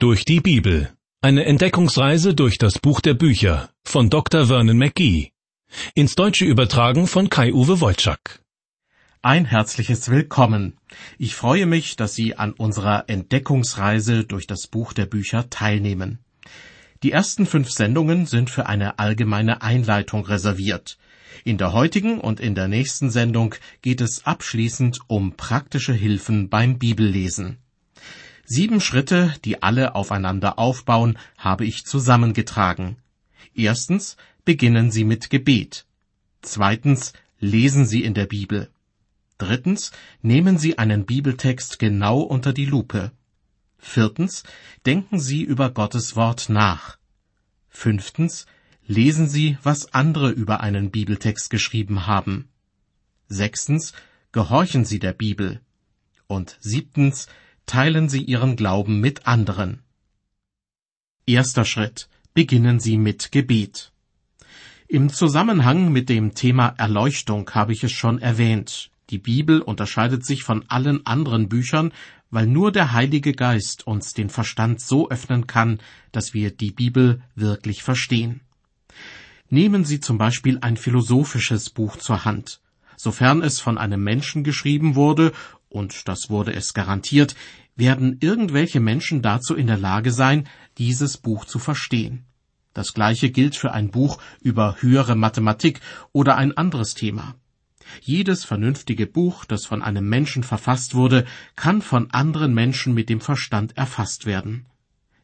Durch 0.00 0.24
die 0.24 0.38
Bibel. 0.38 0.92
Eine 1.22 1.44
Entdeckungsreise 1.44 2.32
durch 2.32 2.56
das 2.56 2.78
Buch 2.78 3.00
der 3.00 3.14
Bücher 3.14 3.68
von 3.82 4.10
Dr. 4.10 4.46
Vernon 4.46 4.78
McGee. 4.78 5.32
Ins 5.92 6.14
Deutsche 6.14 6.44
übertragen 6.44 7.08
von 7.08 7.28
Kai-Uwe 7.28 7.80
Wolczak. 7.80 8.40
Ein 9.22 9.44
herzliches 9.44 10.08
Willkommen. 10.08 10.76
Ich 11.18 11.34
freue 11.34 11.66
mich, 11.66 11.96
dass 11.96 12.14
Sie 12.14 12.36
an 12.36 12.52
unserer 12.52 13.08
Entdeckungsreise 13.08 14.22
durch 14.22 14.46
das 14.46 14.68
Buch 14.68 14.92
der 14.92 15.06
Bücher 15.06 15.50
teilnehmen. 15.50 16.20
Die 17.02 17.10
ersten 17.10 17.44
fünf 17.44 17.68
Sendungen 17.68 18.26
sind 18.26 18.50
für 18.50 18.66
eine 18.66 19.00
allgemeine 19.00 19.62
Einleitung 19.62 20.24
reserviert. 20.24 20.96
In 21.42 21.58
der 21.58 21.72
heutigen 21.72 22.20
und 22.20 22.38
in 22.38 22.54
der 22.54 22.68
nächsten 22.68 23.10
Sendung 23.10 23.56
geht 23.82 24.00
es 24.00 24.24
abschließend 24.24 25.00
um 25.08 25.32
praktische 25.32 25.92
Hilfen 25.92 26.48
beim 26.48 26.78
Bibellesen. 26.78 27.58
Sieben 28.50 28.80
Schritte, 28.80 29.34
die 29.44 29.62
alle 29.62 29.94
aufeinander 29.94 30.58
aufbauen, 30.58 31.18
habe 31.36 31.66
ich 31.66 31.84
zusammengetragen. 31.84 32.96
Erstens 33.54 34.16
beginnen 34.46 34.90
Sie 34.90 35.04
mit 35.04 35.28
Gebet. 35.28 35.84
Zweitens 36.40 37.12
lesen 37.40 37.84
Sie 37.84 38.02
in 38.02 38.14
der 38.14 38.24
Bibel. 38.24 38.70
Drittens 39.36 39.92
nehmen 40.22 40.56
Sie 40.56 40.78
einen 40.78 41.04
Bibeltext 41.04 41.78
genau 41.78 42.20
unter 42.20 42.54
die 42.54 42.64
Lupe. 42.64 43.12
Viertens 43.76 44.44
denken 44.86 45.20
Sie 45.20 45.42
über 45.42 45.68
Gottes 45.68 46.16
Wort 46.16 46.48
nach. 46.48 46.96
Fünftens 47.68 48.46
lesen 48.86 49.28
Sie, 49.28 49.58
was 49.62 49.92
andere 49.92 50.30
über 50.30 50.60
einen 50.60 50.90
Bibeltext 50.90 51.50
geschrieben 51.50 52.06
haben. 52.06 52.48
Sechstens 53.28 53.92
gehorchen 54.32 54.86
Sie 54.86 55.00
der 55.00 55.12
Bibel. 55.12 55.60
Und 56.26 56.56
siebtens 56.60 57.28
teilen 57.68 58.08
Sie 58.08 58.22
Ihren 58.22 58.56
Glauben 58.56 58.98
mit 59.00 59.28
anderen. 59.28 59.82
Erster 61.26 61.64
Schritt. 61.64 62.08
Beginnen 62.34 62.80
Sie 62.80 62.96
mit 62.96 63.30
Gebet. 63.30 63.92
Im 64.88 65.10
Zusammenhang 65.10 65.92
mit 65.92 66.08
dem 66.08 66.34
Thema 66.34 66.68
Erleuchtung 66.78 67.50
habe 67.50 67.72
ich 67.72 67.84
es 67.84 67.92
schon 67.92 68.20
erwähnt. 68.20 68.90
Die 69.10 69.18
Bibel 69.18 69.60
unterscheidet 69.60 70.24
sich 70.24 70.44
von 70.44 70.64
allen 70.68 71.04
anderen 71.04 71.48
Büchern, 71.48 71.92
weil 72.30 72.46
nur 72.46 72.72
der 72.72 72.92
Heilige 72.92 73.32
Geist 73.32 73.86
uns 73.86 74.14
den 74.14 74.30
Verstand 74.30 74.80
so 74.80 75.10
öffnen 75.10 75.46
kann, 75.46 75.78
dass 76.12 76.32
wir 76.32 76.50
die 76.50 76.70
Bibel 76.70 77.22
wirklich 77.34 77.82
verstehen. 77.82 78.40
Nehmen 79.50 79.84
Sie 79.84 80.00
zum 80.00 80.16
Beispiel 80.16 80.58
ein 80.60 80.76
philosophisches 80.76 81.70
Buch 81.70 81.96
zur 81.96 82.24
Hand. 82.24 82.60
Sofern 82.96 83.42
es 83.42 83.60
von 83.60 83.78
einem 83.78 84.02
Menschen 84.02 84.42
geschrieben 84.42 84.94
wurde 84.94 85.32
und 85.68 86.08
das 86.08 86.30
wurde 86.30 86.54
es 86.54 86.74
garantiert, 86.74 87.34
werden 87.76 88.18
irgendwelche 88.20 88.80
Menschen 88.80 89.22
dazu 89.22 89.54
in 89.54 89.66
der 89.66 89.78
Lage 89.78 90.10
sein, 90.10 90.48
dieses 90.78 91.18
Buch 91.18 91.44
zu 91.44 91.58
verstehen. 91.58 92.24
Das 92.74 92.94
gleiche 92.94 93.30
gilt 93.30 93.56
für 93.56 93.72
ein 93.72 93.90
Buch 93.90 94.20
über 94.40 94.76
höhere 94.80 95.16
Mathematik 95.16 95.80
oder 96.12 96.36
ein 96.36 96.56
anderes 96.56 96.94
Thema. 96.94 97.34
Jedes 98.00 98.44
vernünftige 98.44 99.06
Buch, 99.06 99.44
das 99.44 99.66
von 99.66 99.82
einem 99.82 100.08
Menschen 100.08 100.42
verfasst 100.42 100.94
wurde, 100.94 101.24
kann 101.56 101.82
von 101.82 102.10
anderen 102.10 102.54
Menschen 102.54 102.94
mit 102.94 103.08
dem 103.08 103.20
Verstand 103.20 103.76
erfasst 103.76 104.26
werden. 104.26 104.66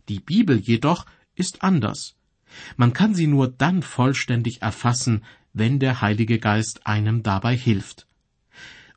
Die 0.09 0.20
Bibel 0.20 0.59
jedoch 0.59 1.06
ist 1.34 1.62
anders. 1.62 2.17
Man 2.77 2.92
kann 2.92 3.15
sie 3.15 3.27
nur 3.27 3.48
dann 3.48 3.83
vollständig 3.83 4.62
erfassen, 4.62 5.25
wenn 5.53 5.78
der 5.78 6.00
Heilige 6.00 6.39
Geist 6.39 6.87
einem 6.87 7.22
dabei 7.22 7.56
hilft. 7.56 8.06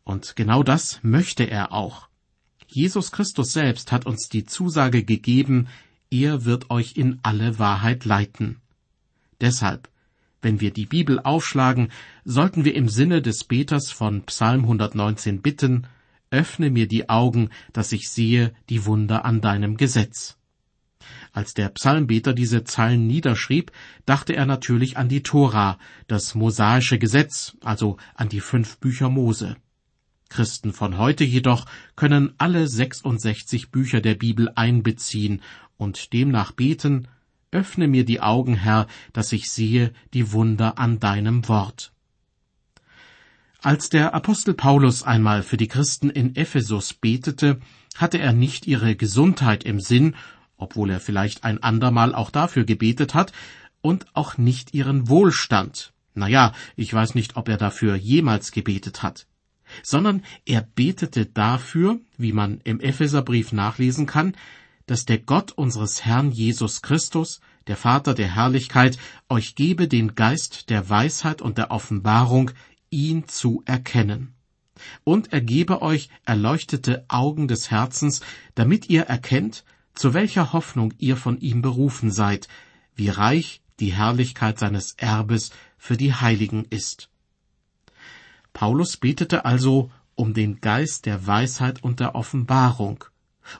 Und 0.07 0.37
genau 0.37 0.63
das 0.63 1.01
möchte 1.03 1.43
er 1.43 1.73
auch. 1.73 2.07
Jesus 2.65 3.11
Christus 3.11 3.51
selbst 3.51 3.91
hat 3.91 4.05
uns 4.05 4.29
die 4.29 4.45
Zusage 4.45 5.03
gegeben, 5.03 5.67
er 6.09 6.45
wird 6.45 6.69
euch 6.69 6.95
in 6.95 7.19
alle 7.23 7.59
Wahrheit 7.59 8.05
leiten. 8.05 8.61
Deshalb, 9.41 9.89
wenn 10.41 10.61
wir 10.61 10.71
die 10.71 10.85
Bibel 10.85 11.19
aufschlagen, 11.19 11.91
sollten 12.23 12.63
wir 12.63 12.73
im 12.73 12.87
Sinne 12.87 13.21
des 13.21 13.43
Beters 13.43 13.91
von 13.91 14.23
Psalm 14.23 14.61
119 14.61 15.41
bitten, 15.41 15.87
öffne 16.31 16.69
mir 16.69 16.87
die 16.87 17.09
Augen, 17.09 17.49
dass 17.73 17.91
ich 17.91 18.09
sehe 18.09 18.53
die 18.69 18.85
Wunder 18.85 19.25
an 19.25 19.41
deinem 19.41 19.75
Gesetz. 19.75 20.37
Als 21.33 21.53
der 21.53 21.67
Psalmbeter 21.67 22.33
diese 22.33 22.63
Zeilen 22.63 23.07
niederschrieb, 23.07 23.73
dachte 24.05 24.37
er 24.37 24.45
natürlich 24.45 24.95
an 24.95 25.09
die 25.09 25.23
Tora, 25.23 25.77
das 26.07 26.33
mosaische 26.33 26.97
Gesetz, 26.97 27.57
also 27.61 27.97
an 28.15 28.29
die 28.29 28.39
fünf 28.39 28.77
Bücher 28.77 29.09
Mose. 29.09 29.57
Christen 30.29 30.73
von 30.73 30.97
heute 30.97 31.23
jedoch 31.23 31.65
können 31.95 32.33
alle 32.37 32.67
66 32.67 33.71
Bücher 33.71 34.01
der 34.01 34.15
Bibel 34.15 34.51
einbeziehen 34.55 35.41
und 35.77 36.13
demnach 36.13 36.51
beten, 36.51 37.07
Öffne 37.51 37.87
mir 37.87 38.03
die 38.03 38.19
Augen, 38.19 38.55
Herr, 38.55 38.87
dass 39.13 39.31
ich 39.31 39.49
sehe 39.49 39.93
die 40.13 40.31
Wunder 40.33 40.77
an 40.77 40.99
deinem 40.99 41.47
Wort. 41.47 41.93
Als 43.61 43.89
der 43.89 44.13
Apostel 44.13 44.53
Paulus 44.53 45.03
einmal 45.03 45.43
für 45.43 45.57
die 45.57 45.67
Christen 45.67 46.09
in 46.09 46.35
Ephesus 46.35 46.93
betete, 46.93 47.59
hatte 47.95 48.19
er 48.19 48.33
nicht 48.33 48.67
ihre 48.67 48.95
Gesundheit 48.95 49.63
im 49.63 49.79
Sinn, 49.79 50.15
obwohl 50.57 50.89
er 50.89 50.99
vielleicht 50.99 51.43
ein 51.43 51.63
andermal 51.63 52.13
auch 52.13 52.31
dafür 52.31 52.65
gebetet 52.65 53.13
hat, 53.13 53.31
und 53.81 54.05
auch 54.13 54.37
nicht 54.37 54.73
ihren 54.73 55.07
Wohlstand. 55.07 55.93
Na 56.13 56.27
ja, 56.27 56.53
ich 56.75 56.93
weiß 56.93 57.15
nicht, 57.15 57.37
ob 57.37 57.47
er 57.47 57.57
dafür 57.57 57.95
jemals 57.95 58.51
gebetet 58.51 59.03
hat 59.03 59.25
sondern 59.83 60.23
er 60.45 60.61
betete 60.61 61.25
dafür, 61.25 61.99
wie 62.17 62.33
man 62.33 62.61
im 62.63 62.79
Epheserbrief 62.79 63.51
nachlesen 63.51 64.05
kann, 64.05 64.35
dass 64.85 65.05
der 65.05 65.19
Gott 65.19 65.51
unseres 65.51 66.05
Herrn 66.05 66.31
Jesus 66.31 66.81
Christus, 66.81 67.41
der 67.67 67.77
Vater 67.77 68.13
der 68.13 68.33
Herrlichkeit, 68.33 68.97
euch 69.29 69.55
gebe 69.55 69.87
den 69.87 70.15
Geist 70.15 70.69
der 70.69 70.89
Weisheit 70.89 71.41
und 71.41 71.57
der 71.57 71.71
Offenbarung, 71.71 72.51
ihn 72.89 73.27
zu 73.27 73.61
erkennen. 73.65 74.33
Und 75.03 75.33
er 75.33 75.41
gebe 75.41 75.81
euch 75.81 76.09
erleuchtete 76.25 77.05
Augen 77.09 77.47
des 77.47 77.71
Herzens, 77.71 78.21
damit 78.55 78.89
ihr 78.89 79.03
erkennt, 79.03 79.65
zu 79.93 80.13
welcher 80.13 80.53
Hoffnung 80.53 80.93
ihr 80.99 81.17
von 81.17 81.39
ihm 81.39 81.61
berufen 81.61 82.11
seid, 82.11 82.47
wie 82.95 83.09
reich 83.09 83.61
die 83.79 83.93
Herrlichkeit 83.93 84.59
seines 84.59 84.93
Erbes 84.93 85.51
für 85.77 85.97
die 85.97 86.13
Heiligen 86.13 86.65
ist. 86.69 87.09
Paulus 88.57 88.97
betete 88.97 89.45
also 89.45 89.91
um 90.15 90.33
den 90.33 90.61
Geist 90.61 91.05
der 91.05 91.27
Weisheit 91.27 91.83
und 91.83 91.99
der 91.99 92.15
Offenbarung, 92.15 93.03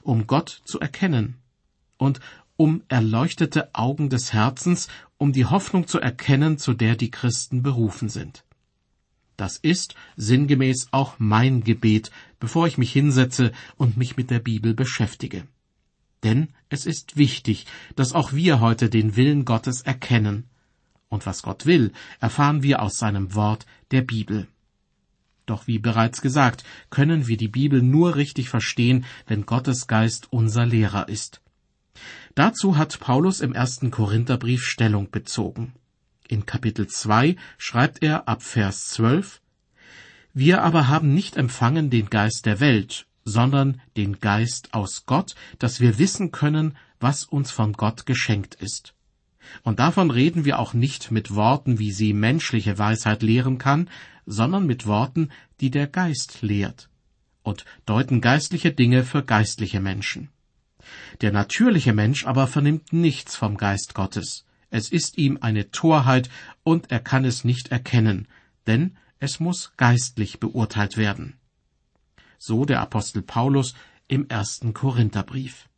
um 0.02 0.26
Gott 0.26 0.60
zu 0.64 0.80
erkennen 0.80 1.36
und 1.98 2.18
um 2.56 2.82
erleuchtete 2.88 3.72
Augen 3.76 4.10
des 4.10 4.32
Herzens, 4.32 4.88
um 5.16 5.32
die 5.32 5.44
Hoffnung 5.44 5.86
zu 5.86 6.00
erkennen, 6.00 6.58
zu 6.58 6.74
der 6.74 6.96
die 6.96 7.12
Christen 7.12 7.62
berufen 7.62 8.08
sind. 8.08 8.42
Das 9.36 9.56
ist 9.56 9.94
sinngemäß 10.16 10.88
auch 10.90 11.14
mein 11.18 11.62
Gebet, 11.62 12.10
bevor 12.40 12.66
ich 12.66 12.76
mich 12.76 12.92
hinsetze 12.92 13.52
und 13.76 13.96
mich 13.96 14.16
mit 14.16 14.32
der 14.32 14.40
Bibel 14.40 14.74
beschäftige. 14.74 15.46
Denn 16.24 16.48
es 16.70 16.86
ist 16.86 17.16
wichtig, 17.16 17.66
dass 17.94 18.14
auch 18.14 18.32
wir 18.32 18.58
heute 18.58 18.90
den 18.90 19.14
Willen 19.14 19.44
Gottes 19.44 19.80
erkennen. 19.82 20.48
Und 21.08 21.24
was 21.24 21.42
Gott 21.42 21.66
will, 21.66 21.92
erfahren 22.18 22.64
wir 22.64 22.82
aus 22.82 22.98
seinem 22.98 23.36
Wort 23.36 23.64
der 23.92 24.02
Bibel. 24.02 24.48
Doch 25.48 25.66
wie 25.66 25.78
bereits 25.78 26.20
gesagt, 26.20 26.62
können 26.90 27.26
wir 27.26 27.38
die 27.38 27.48
Bibel 27.48 27.80
nur 27.80 28.16
richtig 28.16 28.50
verstehen, 28.50 29.06
wenn 29.26 29.46
Gottes 29.46 29.86
Geist 29.86 30.28
unser 30.30 30.66
Lehrer 30.66 31.08
ist. 31.08 31.40
Dazu 32.34 32.76
hat 32.76 33.00
Paulus 33.00 33.40
im 33.40 33.54
ersten 33.54 33.90
Korintherbrief 33.90 34.62
Stellung 34.62 35.10
bezogen. 35.10 35.72
In 36.28 36.44
Kapitel 36.44 36.86
2 36.86 37.36
schreibt 37.56 38.02
er 38.02 38.28
ab 38.28 38.42
Vers 38.42 38.90
12, 38.90 39.40
Wir 40.34 40.62
aber 40.62 40.88
haben 40.88 41.14
nicht 41.14 41.38
empfangen 41.38 41.88
den 41.88 42.10
Geist 42.10 42.44
der 42.44 42.60
Welt, 42.60 43.06
sondern 43.24 43.80
den 43.96 44.20
Geist 44.20 44.74
aus 44.74 45.06
Gott, 45.06 45.34
dass 45.58 45.80
wir 45.80 45.98
wissen 45.98 46.30
können, 46.30 46.76
was 47.00 47.24
uns 47.24 47.50
von 47.50 47.72
Gott 47.72 48.04
geschenkt 48.04 48.54
ist. 48.54 48.94
Und 49.62 49.78
davon 49.78 50.10
reden 50.10 50.44
wir 50.44 50.58
auch 50.58 50.74
nicht 50.74 51.10
mit 51.10 51.34
Worten, 51.34 51.78
wie 51.78 51.92
sie 51.92 52.12
menschliche 52.12 52.76
Weisheit 52.78 53.22
lehren 53.22 53.56
kann, 53.56 53.88
sondern 54.28 54.66
mit 54.66 54.86
Worten, 54.86 55.30
die 55.60 55.70
der 55.70 55.86
Geist 55.86 56.42
lehrt, 56.42 56.90
und 57.42 57.64
deuten 57.86 58.20
geistliche 58.20 58.72
Dinge 58.72 59.02
für 59.04 59.24
geistliche 59.24 59.80
Menschen. 59.80 60.28
Der 61.22 61.32
natürliche 61.32 61.92
Mensch 61.92 62.26
aber 62.26 62.46
vernimmt 62.46 62.92
nichts 62.92 63.36
vom 63.36 63.56
Geist 63.56 63.94
Gottes. 63.94 64.44
Es 64.70 64.90
ist 64.90 65.16
ihm 65.16 65.38
eine 65.40 65.70
Torheit, 65.70 66.28
und 66.62 66.90
er 66.90 67.00
kann 67.00 67.24
es 67.24 67.42
nicht 67.42 67.68
erkennen, 67.68 68.28
denn 68.66 68.96
es 69.18 69.40
muss 69.40 69.72
geistlich 69.76 70.40
beurteilt 70.40 70.96
werden. 70.96 71.38
So 72.38 72.64
der 72.64 72.80
Apostel 72.80 73.22
Paulus 73.22 73.74
im 74.06 74.28
ersten 74.28 74.74
Korintherbrief. 74.74 75.68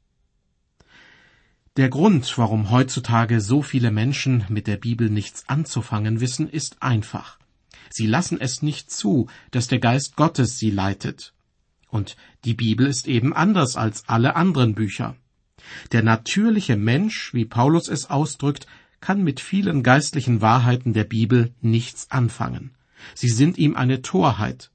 Der 1.77 1.89
Grund, 1.89 2.37
warum 2.37 2.71
heutzutage 2.71 3.41
so 3.41 3.63
viele 3.63 3.91
Menschen 3.91 4.45
mit 4.49 4.67
der 4.67 4.77
Bibel 4.77 5.09
nichts 5.09 5.49
anzufangen 5.49 6.21
wissen, 6.21 6.49
ist 6.51 6.83
einfach. 6.83 7.40
Sie 7.89 8.07
lassen 8.07 8.41
es 8.41 8.63
nicht 8.63 8.91
zu, 8.91 9.29
dass 9.51 9.69
der 9.69 9.79
Geist 9.79 10.17
Gottes 10.17 10.59
sie 10.59 10.71
leitet. 10.71 11.33
Und 11.89 12.17
die 12.45 12.55
Bibel 12.55 12.87
ist 12.87 13.09
eben 13.09 13.33
anders 13.33 13.77
als 13.77 14.09
alle 14.09 14.37
anderen 14.37 14.75
Bücher. 14.75 15.17
Der 15.93 16.03
natürliche 16.03 16.77
Mensch, 16.77 17.35
wie 17.35 17.45
Paulus 17.45 17.89
es 17.89 18.09
ausdrückt, 18.11 18.67
kann 19.01 19.23
mit 19.23 19.41
vielen 19.41 19.83
geistlichen 19.83 20.41
Wahrheiten 20.41 20.93
der 20.93 21.05
Bibel 21.05 21.53
nichts 21.61 22.11
anfangen. 22.11 22.73
Sie 23.15 23.29
sind 23.29 23.59
ihm 23.59 23.77
eine 23.77 24.03
Torheit. 24.03 24.71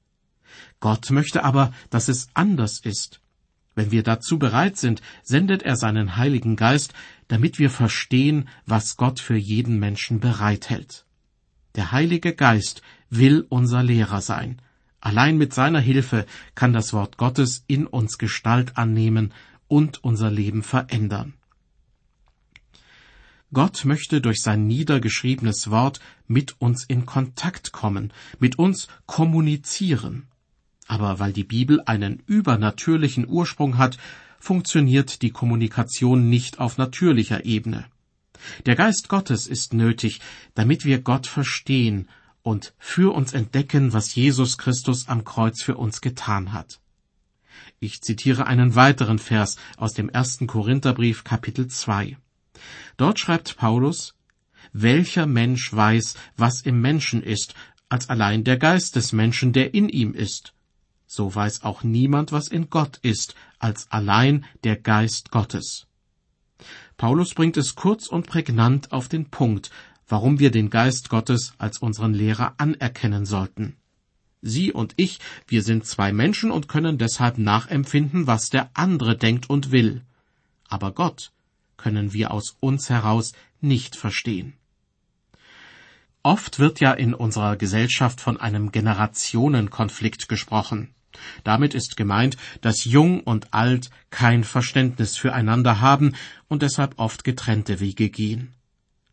Gott 0.79 1.09
möchte 1.11 1.43
aber, 1.43 1.71
dass 1.89 2.09
es 2.09 2.27
anders 2.33 2.79
ist. 2.79 3.21
Wenn 3.75 3.91
wir 3.91 4.03
dazu 4.03 4.39
bereit 4.39 4.77
sind, 4.77 5.01
sendet 5.21 5.63
er 5.63 5.75
seinen 5.75 6.15
Heiligen 6.15 6.55
Geist, 6.55 6.93
damit 7.27 7.59
wir 7.59 7.69
verstehen, 7.69 8.47
was 8.65 8.95
Gott 8.95 9.19
für 9.19 9.35
jeden 9.35 9.79
Menschen 9.79 10.19
bereithält. 10.19 11.04
Der 11.75 11.91
Heilige 11.91 12.33
Geist 12.33 12.81
will 13.09 13.45
unser 13.49 13.83
Lehrer 13.83 14.21
sein. 14.21 14.61
Allein 15.01 15.37
mit 15.37 15.53
seiner 15.53 15.79
Hilfe 15.79 16.25
kann 16.55 16.73
das 16.73 16.93
Wort 16.93 17.17
Gottes 17.17 17.63
in 17.67 17.85
uns 17.85 18.17
Gestalt 18.17 18.77
annehmen 18.77 19.33
und 19.67 20.03
unser 20.03 20.31
Leben 20.31 20.63
verändern. 20.63 21.33
Gott 23.53 23.85
möchte 23.85 24.21
durch 24.21 24.41
sein 24.41 24.67
niedergeschriebenes 24.67 25.69
Wort 25.69 25.99
mit 26.27 26.59
uns 26.59 26.85
in 26.85 27.05
Kontakt 27.05 27.71
kommen, 27.71 28.11
mit 28.39 28.57
uns 28.57 28.87
kommunizieren. 29.05 30.27
Aber 30.87 31.19
weil 31.19 31.33
die 31.33 31.43
Bibel 31.43 31.81
einen 31.85 32.23
übernatürlichen 32.25 33.27
Ursprung 33.27 33.77
hat, 33.77 33.97
funktioniert 34.39 35.21
die 35.21 35.31
Kommunikation 35.31 36.29
nicht 36.29 36.59
auf 36.59 36.77
natürlicher 36.77 37.45
Ebene. 37.45 37.85
Der 38.65 38.75
Geist 38.75 39.09
Gottes 39.09 39.47
ist 39.47 39.73
nötig, 39.73 40.21
damit 40.53 40.85
wir 40.85 41.01
Gott 41.01 41.27
verstehen 41.27 42.07
und 42.41 42.73
für 42.77 43.13
uns 43.13 43.33
entdecken, 43.33 43.93
was 43.93 44.13
Jesus 44.15 44.57
Christus 44.57 45.07
am 45.07 45.23
Kreuz 45.23 45.63
für 45.63 45.77
uns 45.77 46.01
getan 46.01 46.53
hat. 46.53 46.79
Ich 47.79 48.01
zitiere 48.01 48.47
einen 48.47 48.75
weiteren 48.75 49.19
Vers 49.19 49.57
aus 49.77 49.93
dem 49.93 50.09
ersten 50.09 50.47
Korintherbrief 50.47 51.23
Kapitel 51.23 51.67
2. 51.67 52.17
Dort 52.97 53.19
schreibt 53.19 53.57
Paulus, 53.57 54.15
welcher 54.73 55.25
Mensch 55.25 55.73
weiß, 55.73 56.15
was 56.37 56.61
im 56.61 56.81
Menschen 56.81 57.23
ist, 57.23 57.55
als 57.89 58.09
allein 58.09 58.43
der 58.43 58.57
Geist 58.57 58.95
des 58.95 59.11
Menschen, 59.11 59.53
der 59.53 59.73
in 59.73 59.89
ihm 59.89 60.13
ist? 60.13 60.53
So 61.07 61.33
weiß 61.33 61.63
auch 61.63 61.83
niemand, 61.83 62.31
was 62.31 62.47
in 62.47 62.69
Gott 62.69 62.97
ist, 62.97 63.35
als 63.59 63.89
allein 63.91 64.45
der 64.63 64.75
Geist 64.75 65.31
Gottes. 65.31 65.87
Paulus 66.97 67.33
bringt 67.33 67.57
es 67.57 67.75
kurz 67.75 68.07
und 68.07 68.27
prägnant 68.27 68.91
auf 68.91 69.07
den 69.09 69.29
Punkt, 69.29 69.69
warum 70.07 70.39
wir 70.39 70.51
den 70.51 70.69
Geist 70.69 71.09
Gottes 71.09 71.53
als 71.57 71.79
unseren 71.79 72.13
Lehrer 72.13 72.53
anerkennen 72.57 73.25
sollten. 73.25 73.75
Sie 74.41 74.71
und 74.71 74.93
ich, 74.97 75.19
wir 75.47 75.63
sind 75.63 75.85
zwei 75.85 76.13
Menschen 76.13 76.51
und 76.51 76.67
können 76.67 76.97
deshalb 76.97 77.37
nachempfinden, 77.37 78.27
was 78.27 78.49
der 78.49 78.69
andere 78.75 79.17
denkt 79.17 79.49
und 79.49 79.71
will. 79.71 80.03
Aber 80.67 80.91
Gott 80.91 81.31
können 81.77 82.13
wir 82.13 82.31
aus 82.31 82.55
uns 82.59 82.89
heraus 82.89 83.33
nicht 83.59 83.95
verstehen. 83.95 84.53
Oft 86.21 86.59
wird 86.59 86.79
ja 86.79 86.91
in 86.91 87.13
unserer 87.13 87.55
Gesellschaft 87.55 88.21
von 88.21 88.37
einem 88.37 88.71
Generationenkonflikt 88.71 90.27
gesprochen. 90.27 90.93
Damit 91.43 91.73
ist 91.73 91.97
gemeint, 91.97 92.37
dass 92.61 92.85
Jung 92.85 93.21
und 93.21 93.53
Alt 93.53 93.89
kein 94.09 94.43
Verständnis 94.43 95.17
füreinander 95.17 95.81
haben 95.81 96.15
und 96.47 96.61
deshalb 96.61 96.95
oft 96.97 97.23
getrennte 97.23 97.79
Wege 97.79 98.09
gehen. 98.09 98.53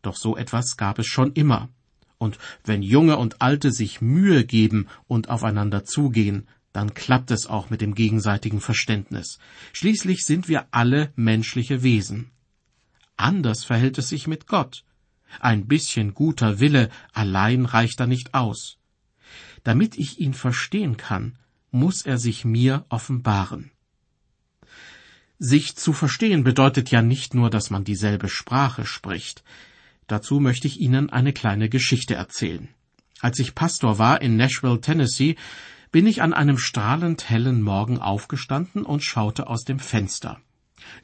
Doch 0.01 0.15
so 0.15 0.37
etwas 0.37 0.77
gab 0.77 0.99
es 0.99 1.07
schon 1.07 1.33
immer. 1.33 1.69
Und 2.17 2.37
wenn 2.63 2.81
Junge 2.81 3.17
und 3.17 3.41
Alte 3.41 3.71
sich 3.71 4.01
Mühe 4.01 4.45
geben 4.45 4.87
und 5.07 5.29
aufeinander 5.29 5.83
zugehen, 5.83 6.47
dann 6.71 6.93
klappt 6.93 7.31
es 7.31 7.47
auch 7.47 7.69
mit 7.69 7.81
dem 7.81 7.95
gegenseitigen 7.95 8.59
Verständnis. 8.59 9.39
Schließlich 9.73 10.25
sind 10.25 10.47
wir 10.47 10.67
alle 10.71 11.11
menschliche 11.15 11.83
Wesen. 11.83 12.31
Anders 13.15 13.63
verhält 13.63 13.97
es 13.97 14.09
sich 14.09 14.27
mit 14.27 14.47
Gott. 14.47 14.83
Ein 15.39 15.67
bisschen 15.67 16.13
guter 16.13 16.59
Wille 16.59 16.89
allein 17.13 17.65
reicht 17.65 17.99
da 17.99 18.07
nicht 18.07 18.33
aus. 18.33 18.77
Damit 19.63 19.97
ich 19.97 20.19
ihn 20.19 20.33
verstehen 20.33 20.97
kann, 20.97 21.37
muss 21.73 22.03
er 22.03 22.17
sich 22.17 22.45
mir 22.45 22.85
offenbaren. 22.89 23.71
Sich 25.39 25.75
zu 25.75 25.91
verstehen 25.91 26.43
bedeutet 26.43 26.91
ja 26.91 27.01
nicht 27.01 27.33
nur, 27.33 27.49
dass 27.49 27.69
man 27.69 27.83
dieselbe 27.83 28.29
Sprache 28.29 28.85
spricht. 28.85 29.43
Dazu 30.07 30.39
möchte 30.39 30.67
ich 30.67 30.79
Ihnen 30.79 31.09
eine 31.09 31.33
kleine 31.33 31.69
Geschichte 31.69 32.13
erzählen. 32.13 32.69
Als 33.19 33.39
ich 33.39 33.55
Pastor 33.55 33.97
war 33.97 34.21
in 34.21 34.37
Nashville, 34.37 34.79
Tennessee, 34.79 35.35
bin 35.91 36.07
ich 36.07 36.21
an 36.21 36.33
einem 36.33 36.57
strahlend 36.57 37.29
hellen 37.29 37.61
Morgen 37.61 37.99
aufgestanden 37.99 38.83
und 38.83 39.03
schaute 39.03 39.47
aus 39.47 39.63
dem 39.63 39.79
Fenster. 39.79 40.39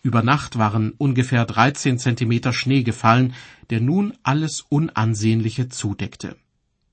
Über 0.03 0.23
Nacht 0.23 0.57
waren 0.57 0.91
ungefähr 0.91 1.45
13 1.45 1.97
Zentimeter 1.97 2.53
Schnee 2.53 2.83
gefallen, 2.83 3.33
der 3.69 3.81
nun 3.81 4.13
alles 4.23 4.61
Unansehnliche 4.69 5.69
zudeckte. 5.69 6.35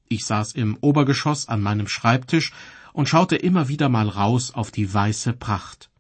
Ich 0.08 0.25
saß 0.25 0.52
im 0.52 0.76
Obergeschoss 0.81 1.49
an 1.49 1.61
meinem 1.61 1.88
Schreibtisch 1.88 2.52
und 2.97 3.11
schaute 3.11 3.37
immer 3.37 3.69
wieder 3.69 3.91
mal 3.91 4.09
raus 4.09 4.53
auf 4.55 4.71
die 4.71 4.93
weiße 4.93 5.35
Pracht. 5.35 5.91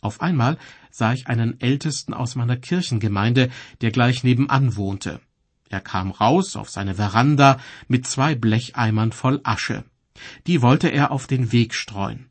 Auf 0.00 0.20
einmal 0.20 0.58
sah 0.92 1.12
ich 1.12 1.26
einen 1.26 1.60
Ältesten 1.60 2.14
aus 2.14 2.36
meiner 2.36 2.56
Kirchengemeinde, 2.56 3.50
der 3.80 3.90
gleich 3.90 4.22
nebenan 4.22 4.76
wohnte. 4.76 5.20
Er 5.70 5.80
kam 5.80 6.12
raus 6.12 6.54
auf 6.54 6.70
seine 6.70 6.94
Veranda 6.94 7.58
mit 7.88 8.06
zwei 8.06 8.36
Blecheimern 8.36 9.10
voll 9.10 9.40
Asche. 9.42 9.82
Die 10.46 10.62
wollte 10.62 10.86
er 10.86 11.10
auf 11.10 11.26
den 11.26 11.50
Weg 11.50 11.74
streuen. 11.74 12.30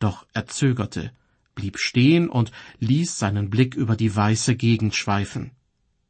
Doch 0.00 0.26
er 0.32 0.48
zögerte, 0.48 1.12
blieb 1.54 1.78
stehen 1.78 2.28
und 2.28 2.50
ließ 2.80 3.16
seinen 3.16 3.48
Blick 3.48 3.76
über 3.76 3.94
die 3.94 4.14
weiße 4.14 4.56
Gegend 4.56 4.96
schweifen. 4.96 5.52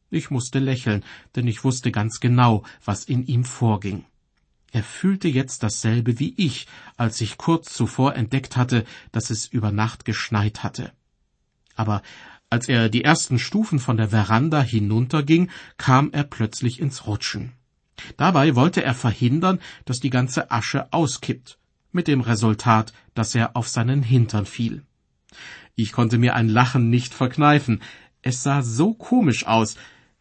Ich 0.09 0.31
musste 0.31 0.59
lächeln, 0.59 1.05
denn 1.37 1.47
ich 1.47 1.65
wusste 1.65 1.93
ganz 1.93 2.19
genau, 2.19 2.63
was 2.83 3.05
in 3.05 3.27
ihm 3.27 3.45
vorging. 3.45 4.07
Er 4.73 4.83
fühlte 4.83 5.29
jetzt 5.29 5.63
dasselbe 5.63 6.19
wie 6.19 6.35
ich, 6.39 6.67
als 6.97 7.21
ich 7.21 7.37
kurz 7.37 7.75
zuvor 7.75 8.17
entdeckt 8.17 8.57
hatte, 8.57 8.85
dass 9.13 9.29
es 9.29 9.47
über 9.47 9.71
Nacht 9.71 10.07
geschneit 10.07 10.63
hatte. 10.63 10.93
Aber 11.77 12.03
als 12.49 12.69
er 12.69 12.89
die 12.89 13.05
ersten 13.05 13.39
Stufen 13.39 13.79
von 13.79 13.99
der 13.99 14.09
Veranda 14.09 14.63
hinunterging, 14.63 15.51
kam 15.77 16.11
er 16.13 16.25
plötzlich 16.25 16.81
ins 16.81 17.07
Rutschen. 17.07 17.53
Dabei 18.17 18.55
wollte 18.55 18.83
er 18.83 18.95
verhindern, 18.95 19.61
dass 19.85 20.01
die 20.01 20.11
ganze 20.11 20.51
Asche 20.51 20.91
auskippt, 20.91 21.59
mit 21.93 22.09
dem 22.09 22.23
Resultat, 22.23 22.95
dass 23.13 23.35
er 23.35 23.57
auf 23.57 23.69
seinen 23.69 24.03
Hintern 24.03 24.47
fiel. 24.47 24.85
Ich 25.75 25.93
konnte 25.93 26.17
mir 26.17 26.35
ein 26.35 26.49
Lachen 26.49 26.89
nicht 26.89 27.13
verkneifen. 27.13 27.83
Es 28.23 28.43
sah 28.43 28.63
so 28.63 28.95
komisch 28.95 29.47
aus. 29.47 29.77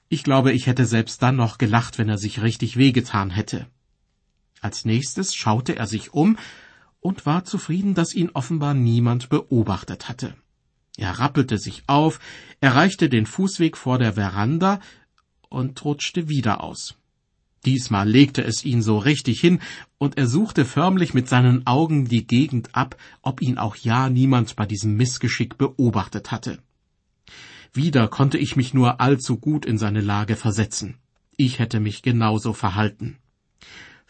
Ich 0.09 0.23
glaube, 0.23 0.51
ich 0.51 0.67
hätte 0.67 0.85
selbst 0.85 1.21
dann 1.21 1.37
noch 1.37 1.57
gelacht, 1.57 1.97
wenn 1.97 2.09
er 2.09 2.17
sich 2.17 2.41
richtig 2.41 2.75
wehgetan 2.75 3.29
hätte. 3.29 3.67
Als 4.61 4.85
nächstes 4.85 5.35
schaute 5.35 5.75
er 5.75 5.87
sich 5.87 6.13
um 6.13 6.37
und 7.01 7.25
war 7.25 7.43
zufrieden, 7.43 7.95
dass 7.95 8.13
ihn 8.13 8.29
offenbar 8.29 8.73
niemand 8.73 9.29
beobachtet 9.29 10.07
hatte. 10.07 10.35
Er 10.97 11.19
rappelte 11.19 11.57
sich 11.57 11.83
auf, 11.87 12.19
erreichte 12.59 13.09
den 13.09 13.25
Fußweg 13.25 13.75
vor 13.75 13.97
der 13.97 14.13
Veranda 14.13 14.79
und 15.49 15.83
rutschte 15.83 16.29
wieder 16.29 16.63
aus. 16.63 16.95
Diesmal 17.65 18.09
legte 18.09 18.43
es 18.43 18.65
ihn 18.65 18.81
so 18.81 18.97
richtig 18.97 19.39
hin, 19.39 19.59
und 19.97 20.17
er 20.17 20.27
suchte 20.27 20.65
förmlich 20.65 21.13
mit 21.13 21.27
seinen 21.27 21.67
Augen 21.67 22.05
die 22.05 22.25
Gegend 22.25 22.75
ab, 22.75 22.97
ob 23.21 23.41
ihn 23.41 23.57
auch 23.57 23.75
ja 23.75 24.09
niemand 24.09 24.55
bei 24.55 24.65
diesem 24.65 24.95
Missgeschick 24.95 25.57
beobachtet 25.57 26.31
hatte. 26.31 26.59
Wieder 27.73 28.07
konnte 28.07 28.37
ich 28.37 28.55
mich 28.55 28.73
nur 28.73 28.99
allzu 28.99 29.37
gut 29.37 29.65
in 29.65 29.77
seine 29.77 30.01
Lage 30.01 30.35
versetzen. 30.35 30.97
Ich 31.37 31.59
hätte 31.59 31.79
mich 31.79 32.01
genauso 32.01 32.53
verhalten. 32.53 33.17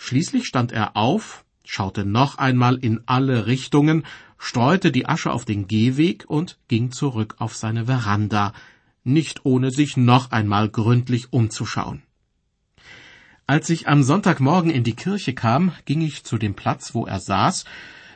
Schließlich 0.04 0.48
stand 0.48 0.72
er 0.72 0.98
auf, 0.98 1.46
schaute 1.64 2.06
noch 2.06 2.40
einmal 2.40 2.76
in 2.76 3.02
alle 3.06 3.46
Richtungen, 3.46 4.04
streute 4.40 4.92
die 4.92 5.06
Asche 5.06 5.32
auf 5.32 5.46
den 5.46 5.68
Gehweg 5.68 6.26
und 6.28 6.58
ging 6.68 6.92
zurück 6.92 7.36
auf 7.38 7.56
seine 7.56 7.86
Veranda, 7.86 8.52
nicht 9.04 9.46
ohne 9.46 9.70
sich 9.70 9.98
noch 9.98 10.32
einmal 10.32 10.70
gründlich 10.70 11.32
umzuschauen. 11.32 12.02
Als 13.46 13.70
ich 13.70 13.88
am 13.88 14.02
Sonntagmorgen 14.02 14.72
in 14.72 14.84
die 14.84 14.96
Kirche 14.96 15.36
kam, 15.36 15.72
ging 15.86 16.02
ich 16.02 16.24
zu 16.24 16.40
dem 16.40 16.56
Platz, 16.56 16.96
wo 16.96 17.06
er 17.06 17.20
saß, 17.20 17.66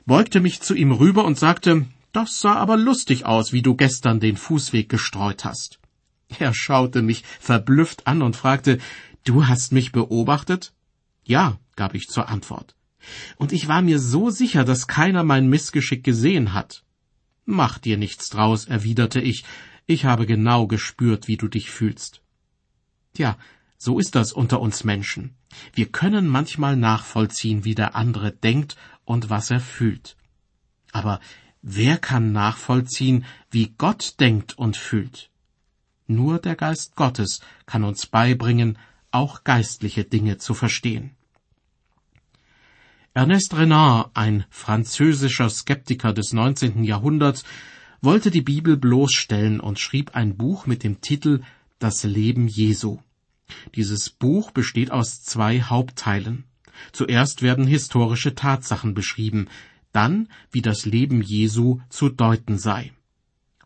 beugte 0.07 0.41
mich 0.41 0.61
zu 0.61 0.73
ihm 0.73 0.91
rüber 0.91 1.23
und 1.23 1.37
sagte, 1.37 1.85
das 2.13 2.39
sah 2.41 2.55
aber 2.55 2.77
lustig 2.77 3.27
aus, 3.27 3.53
wie 3.53 3.61
du 3.61 3.75
gestern 3.75 4.19
den 4.19 4.37
Fußweg 4.37 4.89
gestreut 4.89 5.45
hast. 5.45 5.79
Er 6.39 6.55
schaute 6.55 7.03
mich 7.03 7.23
verblüfft 7.39 8.07
an 8.07 8.23
und 8.23 8.35
fragte, 8.35 8.79
Du 9.23 9.45
hast 9.47 9.71
mich 9.71 9.91
beobachtet? 9.91 10.74
Ja, 11.25 11.59
gab 11.75 11.95
ich 11.95 12.07
zur 12.07 12.29
Antwort. 12.29 12.75
Und 13.37 13.51
ich 13.51 13.67
war 13.67 13.81
mir 13.81 13.99
so 13.99 14.29
sicher, 14.29 14.63
dass 14.63 14.87
keiner 14.87 15.23
mein 15.23 15.47
Missgeschick 15.47 16.03
gesehen 16.03 16.53
hat. 16.53 16.83
Mach 17.45 17.77
dir 17.77 17.97
nichts 17.97 18.29
draus, 18.29 18.65
erwiderte 18.65 19.21
ich, 19.21 19.43
ich 19.85 20.05
habe 20.05 20.25
genau 20.25 20.65
gespürt, 20.67 21.27
wie 21.27 21.37
du 21.37 21.47
dich 21.47 21.69
fühlst. 21.69 22.21
Tja, 23.13 23.37
so 23.77 23.99
ist 23.99 24.15
das 24.15 24.33
unter 24.33 24.61
uns 24.61 24.83
Menschen. 24.83 25.35
Wir 25.73 25.87
können 25.87 26.27
manchmal 26.27 26.75
nachvollziehen, 26.75 27.63
wie 27.65 27.75
der 27.75 27.95
andere 27.95 28.31
denkt 28.31 28.75
und 29.03 29.29
was 29.29 29.51
er 29.51 29.59
fühlt. 29.59 30.17
Aber 30.91 31.19
wer 31.61 31.97
kann 31.97 32.31
nachvollziehen, 32.31 33.25
wie 33.51 33.73
Gott 33.77 34.19
denkt 34.19 34.57
und 34.57 34.75
fühlt? 34.75 35.29
Nur 36.07 36.39
der 36.39 36.55
Geist 36.55 36.95
Gottes 36.95 37.41
kann 37.65 37.83
uns 37.83 38.05
beibringen, 38.05 38.77
auch 39.15 39.43
geistliche 39.43 40.03
Dinge 40.03 40.37
zu 40.37 40.53
verstehen. 40.53 41.11
Ernest 43.13 43.55
Renard, 43.55 44.11
ein 44.13 44.43
französischer 44.49 45.49
Skeptiker 45.49 46.11
des 46.11 46.33
19. 46.33 46.83
Jahrhunderts, 46.83 47.45
wollte 48.01 48.29
die 48.29 48.41
Bibel 48.41 48.75
bloßstellen 48.75 49.61
und 49.61 49.79
schrieb 49.79 50.15
ein 50.15 50.35
Buch 50.35 50.65
mit 50.65 50.83
dem 50.83 50.99
Titel 50.99 51.41
Das 51.79 52.03
Leben 52.03 52.49
Jesu. 52.49 52.99
Dieses 53.75 54.09
Buch 54.09 54.51
besteht 54.51 54.91
aus 54.91 55.23
zwei 55.23 55.61
Hauptteilen. 55.61 56.43
Zuerst 56.91 57.41
werden 57.41 57.65
historische 57.65 58.35
Tatsachen 58.35 58.93
beschrieben, 58.93 59.47
dann 59.93 60.27
wie 60.51 60.61
das 60.61 60.85
Leben 60.85 61.21
Jesu 61.21 61.79
zu 61.89 62.09
deuten 62.09 62.57
sei. 62.57 62.91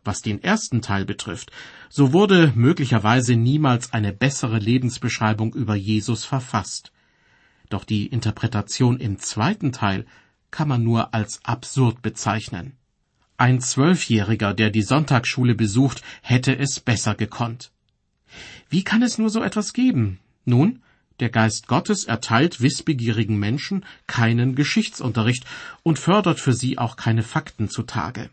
Was 0.04 0.22
den 0.22 0.42
ersten 0.42 0.80
Teil 0.80 1.04
betrifft, 1.04 1.50
so 1.88 2.12
wurde 2.12 2.52
möglicherweise 2.54 3.36
niemals 3.36 3.92
eine 3.92 4.12
bessere 4.12 4.58
Lebensbeschreibung 4.58 5.54
über 5.54 5.74
Jesus 5.74 6.24
verfasst. 6.24 6.92
Doch 7.68 7.84
die 7.84 8.06
Interpretation 8.06 8.98
im 8.98 9.18
zweiten 9.18 9.72
Teil 9.72 10.06
kann 10.50 10.68
man 10.68 10.82
nur 10.82 11.14
als 11.14 11.40
absurd 11.44 12.02
bezeichnen. 12.02 12.76
Ein 13.36 13.60
Zwölfjähriger, 13.60 14.52
der 14.52 14.70
die 14.70 14.82
Sonntagsschule 14.82 15.54
besucht, 15.54 16.02
hätte 16.22 16.58
es 16.58 16.80
besser 16.80 17.14
gekonnt. 17.14 17.70
Wie 18.68 18.84
kann 18.84 19.02
es 19.02 19.18
nur 19.18 19.30
so 19.30 19.42
etwas 19.42 19.72
geben? 19.72 20.18
Nun, 20.44 20.82
der 21.20 21.28
Geist 21.30 21.66
Gottes 21.66 22.04
erteilt 22.04 22.60
wissbegierigen 22.60 23.38
Menschen 23.38 23.84
keinen 24.06 24.54
Geschichtsunterricht 24.54 25.44
und 25.82 25.98
fördert 25.98 26.40
für 26.40 26.54
sie 26.54 26.78
auch 26.78 26.96
keine 26.96 27.22
Fakten 27.22 27.68
zutage. 27.68 28.30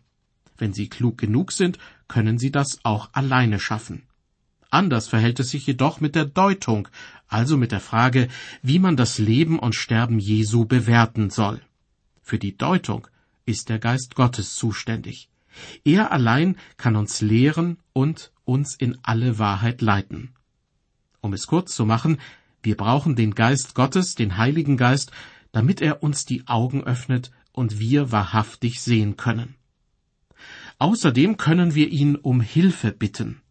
Wenn 0.58 0.74
sie 0.74 0.90
klug 0.90 1.18
genug 1.18 1.52
sind, 1.52 1.78
können 2.08 2.38
sie 2.38 2.52
das 2.52 2.80
auch 2.84 3.10
alleine 3.14 3.60
schaffen. 3.60 4.04
Anders 4.70 5.08
verhält 5.08 5.40
es 5.40 5.50
sich 5.50 5.66
jedoch 5.66 6.02
mit 6.02 6.16
der 6.16 6.26
Deutung, 6.26 6.88
also 7.28 7.58
mit 7.58 7.72
der 7.72 7.80
Frage, 7.80 8.28
wie 8.62 8.80
man 8.80 8.98
das 8.98 9.18
Leben 9.18 9.60
und 9.60 9.76
Sterben 9.76 10.20
Jesu 10.20 10.66
bewerten 10.66 11.30
soll. 11.30 11.62
Für 12.22 12.38
die 12.38 12.58
Deutung 12.58 13.08
ist 13.46 13.70
der 13.70 13.80
Geist 13.80 14.16
Gottes 14.16 14.56
zuständig. 14.56 15.30
Er 15.84 16.12
allein 16.12 16.58
kann 16.76 16.96
uns 16.96 17.22
lehren 17.22 17.78
und 17.94 18.32
uns 18.44 18.76
in 18.76 18.98
alle 19.04 19.40
Wahrheit 19.40 19.82
leiten. 19.82 20.34
Um 21.22 21.34
es 21.34 21.48
kurz 21.48 21.76
zu 21.76 21.86
machen, 21.86 22.20
wir 22.62 22.76
brauchen 22.76 23.16
den 23.16 23.34
Geist 23.34 23.76
Gottes, 23.76 24.16
den 24.16 24.38
Heiligen 24.38 24.78
Geist, 24.78 25.12
damit 25.52 25.82
er 25.82 26.04
uns 26.04 26.26
die 26.26 26.48
Augen 26.48 26.84
öffnet 26.84 27.32
und 27.54 27.80
wir 27.80 28.12
wahrhaftig 28.12 28.82
sehen 28.82 29.18
können. 29.18 29.56
Außerdem 30.80 31.38
können 31.38 31.74
wir 31.74 31.90
ihn 31.90 32.16
um 32.16 32.40
Hilfe 32.40 32.92
bitten. 32.92 33.42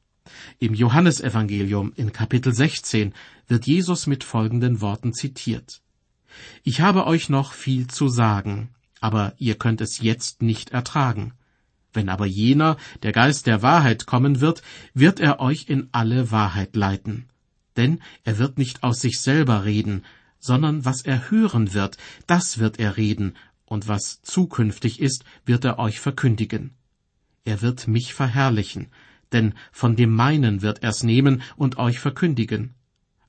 Im 0.59 0.75
Johannesevangelium 0.75 1.93
in 1.97 2.13
Kapitel 2.13 2.53
16 2.53 3.15
wird 3.49 3.67
Jesus 3.67 4.07
mit 4.07 4.23
folgenden 4.23 4.81
Worten 4.81 5.13
zitiert. 5.13 5.83
Ich 6.63 6.81
habe 6.81 7.07
euch 7.07 7.29
noch 7.29 7.53
viel 7.53 7.89
zu 7.89 8.09
sagen, 8.09 8.71
aber 9.01 9.35
ihr 9.39 9.57
könnt 9.57 9.81
es 9.81 10.01
jetzt 10.01 10.43
nicht 10.43 10.71
ertragen. 10.71 11.33
Wenn 11.93 12.09
aber 12.09 12.27
jener, 12.27 12.77
der 13.03 13.13
Geist 13.13 13.47
der 13.47 13.63
Wahrheit 13.63 14.07
kommen 14.07 14.41
wird, 14.41 14.63
wird 14.95 15.19
er 15.19 15.41
euch 15.41 15.69
in 15.69 15.89
alle 15.93 16.31
Wahrheit 16.31 16.77
leiten. 16.77 17.29
Denn 17.77 18.01
er 18.23 18.39
wird 18.39 18.59
nicht 18.59 18.83
aus 18.83 19.01
sich 19.01 19.21
selber 19.21 19.65
reden, 19.65 20.05
sondern 20.39 20.85
was 20.85 21.03
er 21.03 21.31
hören 21.31 21.75
wird, 21.75 21.97
das 22.27 22.59
wird 22.59 22.79
er 22.79 22.97
reden, 22.97 23.35
und 23.65 23.89
was 23.89 24.23
zukünftig 24.23 25.01
ist, 25.01 25.25
wird 25.45 25.65
er 25.65 25.79
euch 25.81 25.99
verkündigen. 25.99 26.77
Er 27.47 27.63
wird 27.63 27.87
mich 27.87 28.13
verherrlichen, 28.13 28.89
denn 29.31 29.55
von 29.71 29.95
dem 29.95 30.13
meinen 30.13 30.63
wird 30.63 30.83
er's 30.83 31.05
nehmen 31.05 31.43
und 31.55 31.79
euch 31.79 32.01
verkündigen. 32.01 32.75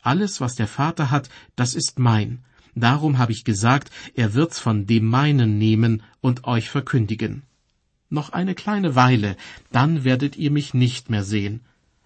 Alles, 0.02 0.42
was 0.42 0.56
der 0.56 0.68
Vater 0.68 1.12
hat, 1.12 1.30
das 1.56 1.76
ist 1.76 2.00
mein. 2.00 2.44
Darum 2.74 3.20
habe 3.20 3.32
ich 3.32 3.44
gesagt, 3.44 3.92
er 4.16 4.34
wird's 4.34 4.60
von 4.60 4.88
dem 4.88 5.06
meinen 5.06 5.60
nehmen 5.60 6.02
und 6.20 6.46
euch 6.46 6.72
verkündigen. 6.72 7.44
Noch 8.10 8.30
eine 8.30 8.56
kleine 8.56 8.96
Weile, 8.96 9.38
dann 9.72 10.04
werdet 10.04 10.36
ihr 10.36 10.50
mich 10.50 10.74
nicht 10.74 11.12
mehr 11.12 11.24
sehen. 11.24 11.62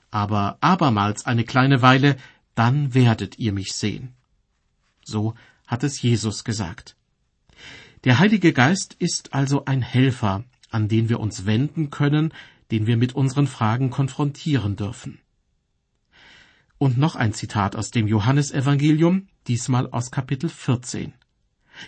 Aber 0.09 0.57
abermals 0.59 1.25
eine 1.25 1.45
kleine 1.45 1.81
Weile, 1.81 2.17
dann 2.55 2.93
werdet 2.93 3.39
ihr 3.39 3.53
mich 3.53 3.71
sehen. 3.71 4.13
So 5.05 5.33
hat 5.65 5.85
es 5.85 6.01
Jesus 6.01 6.43
gesagt. 6.43 6.97
Der 8.03 8.19
Heilige 8.19 8.51
Geist 8.51 8.95
ist 8.99 9.33
also 9.33 9.63
ein 9.63 9.81
Helfer, 9.81 10.43
an 10.71 10.87
den 10.87 11.09
wir 11.09 11.19
uns 11.19 11.45
wenden 11.45 11.91
können, 11.91 12.33
den 12.71 12.87
wir 12.87 12.97
mit 12.97 13.13
unseren 13.13 13.47
Fragen 13.47 13.89
konfrontieren 13.89 14.75
dürfen. 14.75 15.19
Und 16.77 16.97
noch 16.97 17.15
ein 17.15 17.33
Zitat 17.33 17.75
aus 17.75 17.91
dem 17.91 18.07
Johannesevangelium, 18.07 19.27
diesmal 19.47 19.87
aus 19.91 20.09
Kapitel 20.09 20.49
14. 20.49 21.13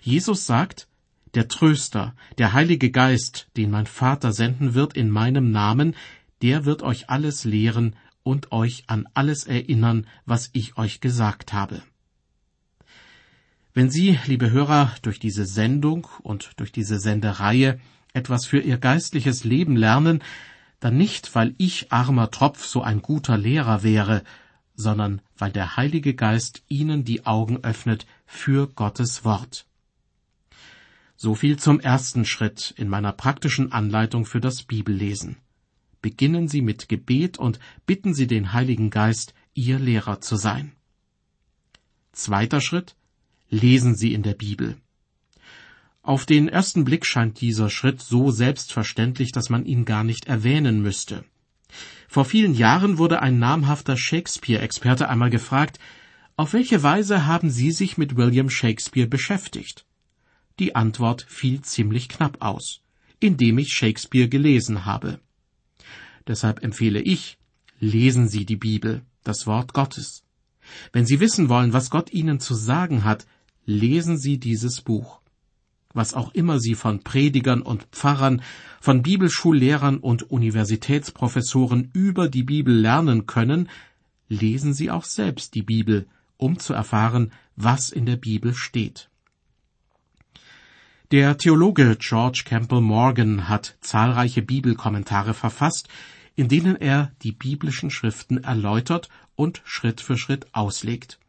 Jesus 0.01 0.45
sagt, 0.45 0.87
der 1.33 1.47
Tröster, 1.47 2.15
der 2.37 2.53
Heilige 2.53 2.91
Geist, 2.91 3.47
den 3.57 3.71
mein 3.71 3.87
Vater 3.87 4.31
senden 4.31 4.75
wird 4.75 4.95
in 4.95 5.09
meinem 5.09 5.51
Namen, 5.51 5.95
der 6.43 6.65
wird 6.65 6.83
euch 6.83 7.09
alles 7.09 7.43
lehren 7.43 7.95
und 8.21 8.51
euch 8.51 8.83
an 8.87 9.07
alles 9.13 9.45
erinnern, 9.45 10.05
was 10.25 10.49
ich 10.53 10.77
euch 10.77 11.01
gesagt 11.01 11.53
habe. 11.53 11.81
Wenn 13.73 13.89
Sie, 13.89 14.19
liebe 14.27 14.51
Hörer, 14.51 14.93
durch 15.01 15.19
diese 15.19 15.45
Sendung 15.45 16.07
und 16.21 16.51
durch 16.57 16.71
diese 16.71 16.99
Sendereihe 16.99 17.79
etwas 18.13 18.45
für 18.45 18.59
Ihr 18.59 18.77
geistliches 18.77 19.43
Leben 19.43 19.75
lernen, 19.75 20.23
dann 20.79 20.97
nicht, 20.97 21.33
weil 21.35 21.55
ich 21.57 21.91
armer 21.91 22.29
Tropf 22.29 22.65
so 22.65 22.81
ein 22.81 23.01
guter 23.01 23.37
Lehrer 23.37 23.83
wäre, 23.83 24.23
sondern 24.75 25.21
weil 25.37 25.51
der 25.51 25.77
Heilige 25.77 26.13
Geist 26.13 26.63
Ihnen 26.67 27.03
die 27.03 27.25
Augen 27.25 27.63
öffnet 27.63 28.05
für 28.25 28.67
Gottes 28.67 29.25
Wort. 29.25 29.65
So 31.15 31.35
viel 31.35 31.57
zum 31.57 31.79
ersten 31.79 32.25
Schritt 32.25 32.73
in 32.77 32.89
meiner 32.89 33.13
praktischen 33.13 33.71
Anleitung 33.71 34.25
für 34.25 34.41
das 34.41 34.63
Bibellesen. 34.63 35.37
Beginnen 36.01 36.47
Sie 36.47 36.61
mit 36.61 36.89
Gebet 36.89 37.37
und 37.37 37.59
bitten 37.85 38.13
Sie 38.13 38.27
den 38.27 38.51
Heiligen 38.51 38.89
Geist, 38.89 39.33
Ihr 39.53 39.79
Lehrer 39.79 40.19
zu 40.21 40.35
sein. 40.35 40.73
Zweiter 42.11 42.61
Schritt. 42.61 42.95
Lesen 43.49 43.95
Sie 43.95 44.13
in 44.13 44.23
der 44.23 44.33
Bibel. 44.33 44.77
Auf 46.05 46.25
den 46.25 46.49
ersten 46.49 46.83
Blick 46.83 47.05
scheint 47.05 47.39
dieser 47.39 47.69
Schritt 47.69 48.01
so 48.01 48.29
selbstverständlich, 48.29 49.31
dass 49.31 49.49
man 49.49 49.63
ihn 49.65 49.85
gar 49.85 50.03
nicht 50.03 50.25
erwähnen 50.25 50.81
müsste. 50.81 51.23
Vor 52.09 52.25
vielen 52.25 52.53
Jahren 52.53 52.97
wurde 52.97 53.21
ein 53.21 53.39
namhafter 53.39 53.95
Shakespeare-Experte 53.95 55.07
einmal 55.07 55.29
gefragt, 55.29 55.79
auf 56.35 56.51
welche 56.51 56.83
Weise 56.83 57.25
haben 57.25 57.49
Sie 57.49 57.71
sich 57.71 57.97
mit 57.97 58.17
William 58.17 58.49
Shakespeare 58.49 59.07
beschäftigt? 59.07 59.85
Die 60.59 60.75
Antwort 60.75 61.25
fiel 61.29 61.61
ziemlich 61.61 62.09
knapp 62.09 62.41
aus, 62.41 62.81
indem 63.21 63.57
ich 63.57 63.71
Shakespeare 63.71 64.27
gelesen 64.27 64.83
habe. 64.85 65.21
Deshalb 66.27 66.63
empfehle 66.63 66.99
ich, 66.99 67.37
lesen 67.79 68.27
Sie 68.27 68.45
die 68.45 68.57
Bibel, 68.57 69.03
das 69.23 69.47
Wort 69.47 69.73
Gottes. 69.73 70.25
Wenn 70.91 71.05
Sie 71.05 71.21
wissen 71.21 71.47
wollen, 71.47 71.71
was 71.71 71.89
Gott 71.89 72.11
Ihnen 72.11 72.41
zu 72.41 72.55
sagen 72.55 73.05
hat, 73.05 73.25
lesen 73.65 74.17
Sie 74.17 74.37
dieses 74.37 74.81
Buch 74.81 75.22
was 75.93 76.13
auch 76.13 76.33
immer 76.33 76.59
Sie 76.59 76.75
von 76.75 77.03
Predigern 77.03 77.61
und 77.61 77.83
Pfarrern, 77.91 78.41
von 78.81 79.01
Bibelschullehrern 79.01 79.97
und 79.97 80.29
Universitätsprofessoren 80.29 81.91
über 81.93 82.29
die 82.29 82.43
Bibel 82.43 82.73
lernen 82.75 83.25
können, 83.25 83.69
lesen 84.27 84.73
Sie 84.73 84.91
auch 84.91 85.05
selbst 85.05 85.55
die 85.55 85.63
Bibel, 85.63 86.07
um 86.37 86.59
zu 86.59 86.73
erfahren, 86.73 87.31
was 87.55 87.89
in 87.89 88.05
der 88.05 88.17
Bibel 88.17 88.53
steht. 88.53 89.09
Der 91.11 91.37
Theologe 91.37 91.95
George 91.99 92.41
Campbell 92.43 92.81
Morgan 92.81 93.47
hat 93.47 93.77
zahlreiche 93.81 94.41
Bibelkommentare 94.41 95.35
verfasst, 95.35 95.87
in 96.35 96.47
denen 96.47 96.75
er 96.75 97.11
die 97.21 97.31
biblischen 97.31 97.91
Schriften 97.91 98.43
erläutert 98.43 99.09
und 99.35 99.61
Schritt 99.63 100.01
für 100.01 100.17
Schritt 100.17 100.47
auslegt. 100.53 101.19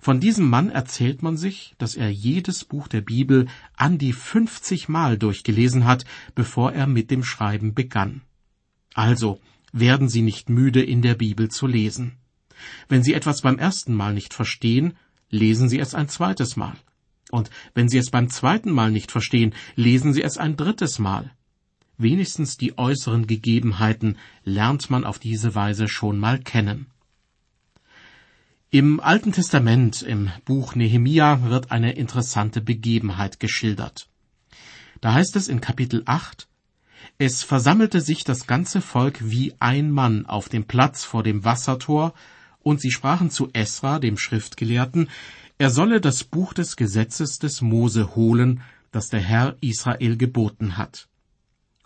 Von 0.00 0.20
diesem 0.20 0.48
Mann 0.48 0.70
erzählt 0.70 1.22
man 1.22 1.36
sich, 1.36 1.74
dass 1.78 1.94
er 1.94 2.10
jedes 2.10 2.64
Buch 2.64 2.88
der 2.88 3.00
Bibel 3.00 3.46
an 3.76 3.98
die 3.98 4.12
50 4.12 4.88
Mal 4.88 5.18
durchgelesen 5.18 5.84
hat, 5.84 6.04
bevor 6.34 6.72
er 6.72 6.86
mit 6.86 7.10
dem 7.10 7.24
Schreiben 7.24 7.74
begann. 7.74 8.22
Also 8.94 9.40
werden 9.72 10.08
Sie 10.08 10.22
nicht 10.22 10.48
müde, 10.48 10.82
in 10.82 11.02
der 11.02 11.14
Bibel 11.14 11.48
zu 11.48 11.66
lesen. 11.66 12.16
Wenn 12.88 13.02
Sie 13.02 13.14
etwas 13.14 13.42
beim 13.42 13.58
ersten 13.58 13.94
Mal 13.94 14.14
nicht 14.14 14.34
verstehen, 14.34 14.94
lesen 15.30 15.68
Sie 15.68 15.78
es 15.78 15.94
ein 15.94 16.08
zweites 16.08 16.56
Mal. 16.56 16.76
Und 17.30 17.50
wenn 17.74 17.88
Sie 17.88 17.98
es 17.98 18.10
beim 18.10 18.28
zweiten 18.28 18.70
Mal 18.70 18.90
nicht 18.90 19.12
verstehen, 19.12 19.54
lesen 19.76 20.12
Sie 20.12 20.22
es 20.22 20.36
ein 20.36 20.56
drittes 20.56 20.98
Mal. 20.98 21.30
Wenigstens 21.96 22.56
die 22.56 22.78
äußeren 22.78 23.26
Gegebenheiten 23.26 24.16
lernt 24.42 24.90
man 24.90 25.04
auf 25.04 25.18
diese 25.18 25.54
Weise 25.54 25.86
schon 25.86 26.18
mal 26.18 26.38
kennen. 26.38 26.86
Im 28.72 29.00
Alten 29.00 29.32
Testament, 29.32 30.00
im 30.00 30.30
Buch 30.44 30.76
Nehemia, 30.76 31.42
wird 31.50 31.72
eine 31.72 31.94
interessante 31.94 32.60
Begebenheit 32.60 33.40
geschildert. 33.40 34.08
Da 35.00 35.12
heißt 35.12 35.34
es 35.34 35.48
in 35.48 35.60
Kapitel 35.60 36.04
8, 36.06 36.46
Es 37.18 37.42
versammelte 37.42 38.00
sich 38.00 38.22
das 38.22 38.46
ganze 38.46 38.80
Volk 38.80 39.28
wie 39.28 39.54
ein 39.58 39.90
Mann 39.90 40.24
auf 40.24 40.48
dem 40.48 40.66
Platz 40.66 41.02
vor 41.02 41.24
dem 41.24 41.44
Wassertor, 41.44 42.14
und 42.60 42.80
sie 42.80 42.92
sprachen 42.92 43.32
zu 43.32 43.50
Esra, 43.54 43.98
dem 43.98 44.16
Schriftgelehrten, 44.16 45.08
er 45.58 45.70
solle 45.70 46.00
das 46.00 46.22
Buch 46.22 46.54
des 46.54 46.76
Gesetzes 46.76 47.40
des 47.40 47.62
Mose 47.62 48.14
holen, 48.14 48.62
das 48.92 49.08
der 49.08 49.20
Herr 49.20 49.56
Israel 49.60 50.16
geboten 50.16 50.76
hat. 50.76 51.08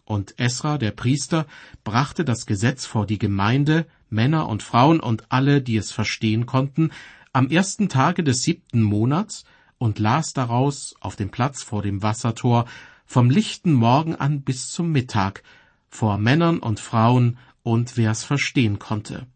Und 0.04 0.38
Esra, 0.38 0.78
der 0.78 0.90
Priester, 0.90 1.46
brachte 1.82 2.24
das 2.24 2.46
Gesetz 2.46 2.84
vor 2.84 3.06
die 3.06 3.18
Gemeinde, 3.18 3.86
Männer 4.10 4.48
und 4.48 4.62
Frauen 4.62 5.00
und 5.00 5.30
alle, 5.30 5.62
die 5.62 5.76
es 5.76 5.92
verstehen 5.92 6.46
konnten, 6.46 6.90
am 7.32 7.48
ersten 7.48 7.88
Tage 7.88 8.22
des 8.22 8.42
siebten 8.42 8.82
Monats 8.82 9.44
und 9.78 9.98
las 9.98 10.32
daraus 10.32 10.94
auf 11.00 11.16
dem 11.16 11.30
Platz 11.30 11.62
vor 11.62 11.82
dem 11.82 12.02
Wassertor 12.02 12.66
vom 13.06 13.30
lichten 13.30 13.72
Morgen 13.72 14.14
an 14.14 14.42
bis 14.42 14.70
zum 14.70 14.92
Mittag 14.92 15.42
vor 15.88 16.18
Männern 16.18 16.58
und 16.58 16.80
Frauen 16.80 17.38
und 17.62 17.96
wer 17.96 18.10
es 18.10 18.24
verstehen 18.24 18.78
konnte. 18.78 19.26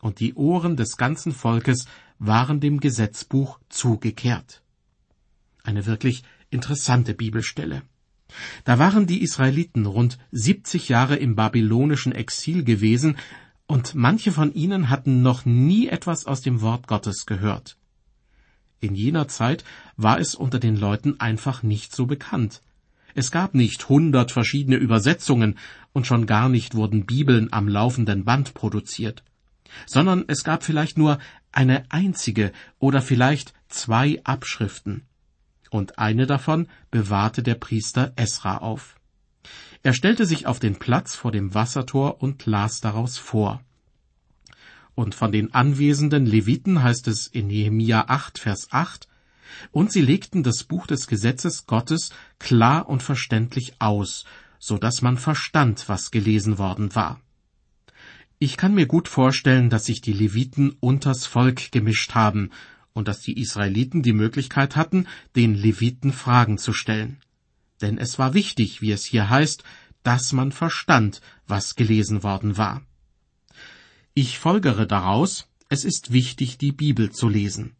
Und 0.00 0.20
die 0.20 0.34
Ohren 0.34 0.76
des 0.76 0.96
ganzen 0.96 1.32
Volkes 1.32 1.86
waren 2.18 2.60
dem 2.60 2.80
Gesetzbuch 2.80 3.58
zugekehrt. 3.68 4.62
Eine 5.62 5.86
wirklich 5.86 6.22
interessante 6.50 7.14
Bibelstelle. 7.14 7.82
Da 8.64 8.78
waren 8.78 9.06
die 9.06 9.22
Israeliten 9.22 9.86
rund 9.86 10.18
70 10.32 10.88
Jahre 10.88 11.16
im 11.16 11.36
babylonischen 11.36 12.12
Exil 12.12 12.64
gewesen, 12.64 13.16
und 13.66 13.94
manche 13.96 14.30
von 14.30 14.54
ihnen 14.54 14.90
hatten 14.90 15.22
noch 15.22 15.44
nie 15.44 15.88
etwas 15.88 16.26
aus 16.26 16.40
dem 16.40 16.60
Wort 16.60 16.86
Gottes 16.86 17.26
gehört. 17.26 17.76
In 18.80 18.94
jener 18.94 19.26
Zeit 19.26 19.64
war 19.96 20.20
es 20.20 20.34
unter 20.34 20.60
den 20.60 20.76
Leuten 20.76 21.18
einfach 21.18 21.62
nicht 21.62 21.94
so 21.94 22.06
bekannt. 22.06 22.62
Es 23.14 23.30
gab 23.30 23.54
nicht 23.54 23.88
hundert 23.88 24.30
verschiedene 24.30 24.76
Übersetzungen 24.76 25.58
und 25.92 26.06
schon 26.06 26.26
gar 26.26 26.48
nicht 26.48 26.74
wurden 26.74 27.06
Bibeln 27.06 27.52
am 27.52 27.66
laufenden 27.66 28.24
Band 28.24 28.54
produziert, 28.54 29.24
sondern 29.86 30.24
es 30.28 30.44
gab 30.44 30.62
vielleicht 30.62 30.98
nur 30.98 31.18
eine 31.50 31.84
einzige 31.88 32.52
oder 32.78 33.00
vielleicht 33.00 33.54
zwei 33.68 34.20
Abschriften 34.22 35.05
und 35.70 35.98
eine 35.98 36.26
davon 36.26 36.68
bewahrte 36.90 37.42
der 37.42 37.54
Priester 37.54 38.12
Esra 38.16 38.58
auf. 38.58 38.96
Er 39.82 39.92
stellte 39.92 40.26
sich 40.26 40.46
auf 40.46 40.58
den 40.58 40.76
Platz 40.76 41.14
vor 41.14 41.32
dem 41.32 41.54
Wassertor 41.54 42.20
und 42.20 42.46
las 42.46 42.80
daraus 42.80 43.18
vor. 43.18 43.62
Und 44.94 45.14
von 45.14 45.30
den 45.30 45.54
anwesenden 45.54 46.26
Leviten 46.26 46.82
heißt 46.82 47.06
es 47.08 47.26
in 47.26 47.48
Nehemia 47.48 48.06
8, 48.08 48.38
Vers 48.38 48.68
8, 48.70 49.06
und 49.70 49.92
sie 49.92 50.00
legten 50.00 50.42
das 50.42 50.64
Buch 50.64 50.86
des 50.86 51.06
Gesetzes 51.06 51.66
Gottes 51.66 52.10
klar 52.38 52.88
und 52.88 53.02
verständlich 53.02 53.74
aus, 53.78 54.24
so 54.58 54.78
dass 54.78 55.02
man 55.02 55.18
verstand, 55.18 55.88
was 55.88 56.10
gelesen 56.10 56.58
worden 56.58 56.94
war. 56.94 57.20
Ich 58.38 58.56
kann 58.56 58.74
mir 58.74 58.86
gut 58.86 59.08
vorstellen, 59.08 59.70
dass 59.70 59.84
sich 59.84 60.00
die 60.00 60.12
Leviten 60.12 60.76
unters 60.80 61.26
Volk 61.26 61.72
gemischt 61.72 62.14
haben 62.14 62.50
und 62.96 63.08
dass 63.08 63.20
die 63.20 63.38
Israeliten 63.38 64.02
die 64.02 64.14
Möglichkeit 64.14 64.74
hatten, 64.74 65.06
den 65.36 65.54
Leviten 65.54 66.14
Fragen 66.14 66.56
zu 66.56 66.72
stellen. 66.72 67.18
Denn 67.82 67.98
es 67.98 68.18
war 68.18 68.32
wichtig, 68.32 68.80
wie 68.80 68.90
es 68.90 69.04
hier 69.04 69.28
heißt, 69.28 69.64
dass 70.02 70.32
man 70.32 70.50
verstand, 70.50 71.20
was 71.46 71.76
gelesen 71.76 72.22
worden 72.22 72.56
war. 72.56 72.80
Ich 74.14 74.38
folgere 74.38 74.86
daraus, 74.86 75.46
es 75.68 75.84
ist 75.84 76.10
wichtig, 76.10 76.56
die 76.56 76.72
Bibel 76.72 77.10
zu 77.10 77.28
lesen. 77.28 77.76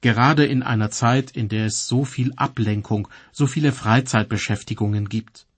Gerade 0.00 0.46
in 0.46 0.62
einer 0.62 0.90
Zeit, 0.90 1.32
in 1.32 1.48
der 1.48 1.66
es 1.66 1.88
so 1.88 2.04
viel 2.04 2.32
Ablenkung, 2.36 3.08
so 3.32 3.48
viele 3.48 3.72
Freizeitbeschäftigungen 3.72 5.08
gibt. 5.08 5.48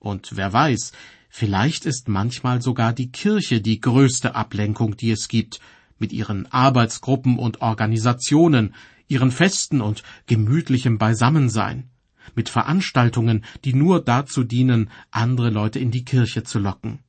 Und 0.00 0.36
wer 0.36 0.52
weiß, 0.52 0.90
vielleicht 1.28 1.86
ist 1.86 2.08
manchmal 2.08 2.60
sogar 2.60 2.92
die 2.92 3.12
Kirche 3.12 3.60
die 3.60 3.80
größte 3.80 4.34
Ablenkung, 4.34 4.96
die 4.96 5.12
es 5.12 5.28
gibt, 5.28 5.60
mit 5.98 6.12
ihren 6.12 6.46
Arbeitsgruppen 6.52 7.38
und 7.38 7.60
Organisationen, 7.60 8.74
ihren 9.08 9.30
Festen 9.30 9.80
und 9.80 10.02
gemütlichem 10.26 10.98
Beisammensein, 10.98 11.90
mit 12.34 12.48
Veranstaltungen, 12.48 13.44
die 13.64 13.74
nur 13.74 14.04
dazu 14.04 14.44
dienen, 14.44 14.90
andere 15.10 15.50
Leute 15.50 15.78
in 15.78 15.90
die 15.90 16.04
Kirche 16.04 16.44
zu 16.44 16.58
locken. 16.58 17.00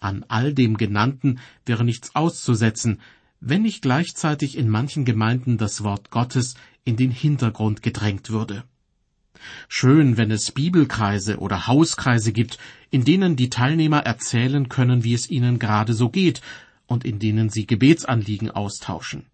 An 0.00 0.24
all 0.28 0.54
dem 0.54 0.76
Genannten 0.76 1.38
wäre 1.66 1.84
nichts 1.84 2.14
auszusetzen, 2.14 3.00
wenn 3.40 3.62
nicht 3.62 3.82
gleichzeitig 3.82 4.56
in 4.56 4.68
manchen 4.68 5.04
Gemeinden 5.04 5.56
das 5.56 5.82
Wort 5.82 6.10
Gottes 6.10 6.54
in 6.84 6.96
den 6.96 7.10
Hintergrund 7.10 7.82
gedrängt 7.82 8.30
würde. 8.30 8.64
Schön, 9.68 10.16
wenn 10.16 10.30
es 10.30 10.52
Bibelkreise 10.52 11.38
oder 11.38 11.66
Hauskreise 11.66 12.32
gibt, 12.32 12.58
in 12.90 13.04
denen 13.04 13.36
die 13.36 13.48
Teilnehmer 13.48 14.00
erzählen 14.00 14.68
können, 14.68 15.04
wie 15.04 15.14
es 15.14 15.30
ihnen 15.30 15.58
gerade 15.58 15.94
so 15.94 16.10
geht 16.10 16.42
und 16.90 17.04
in 17.04 17.20
denen 17.20 17.50
sie 17.50 17.66
Gebetsanliegen 17.66 18.50
austauschen. 18.50 19.26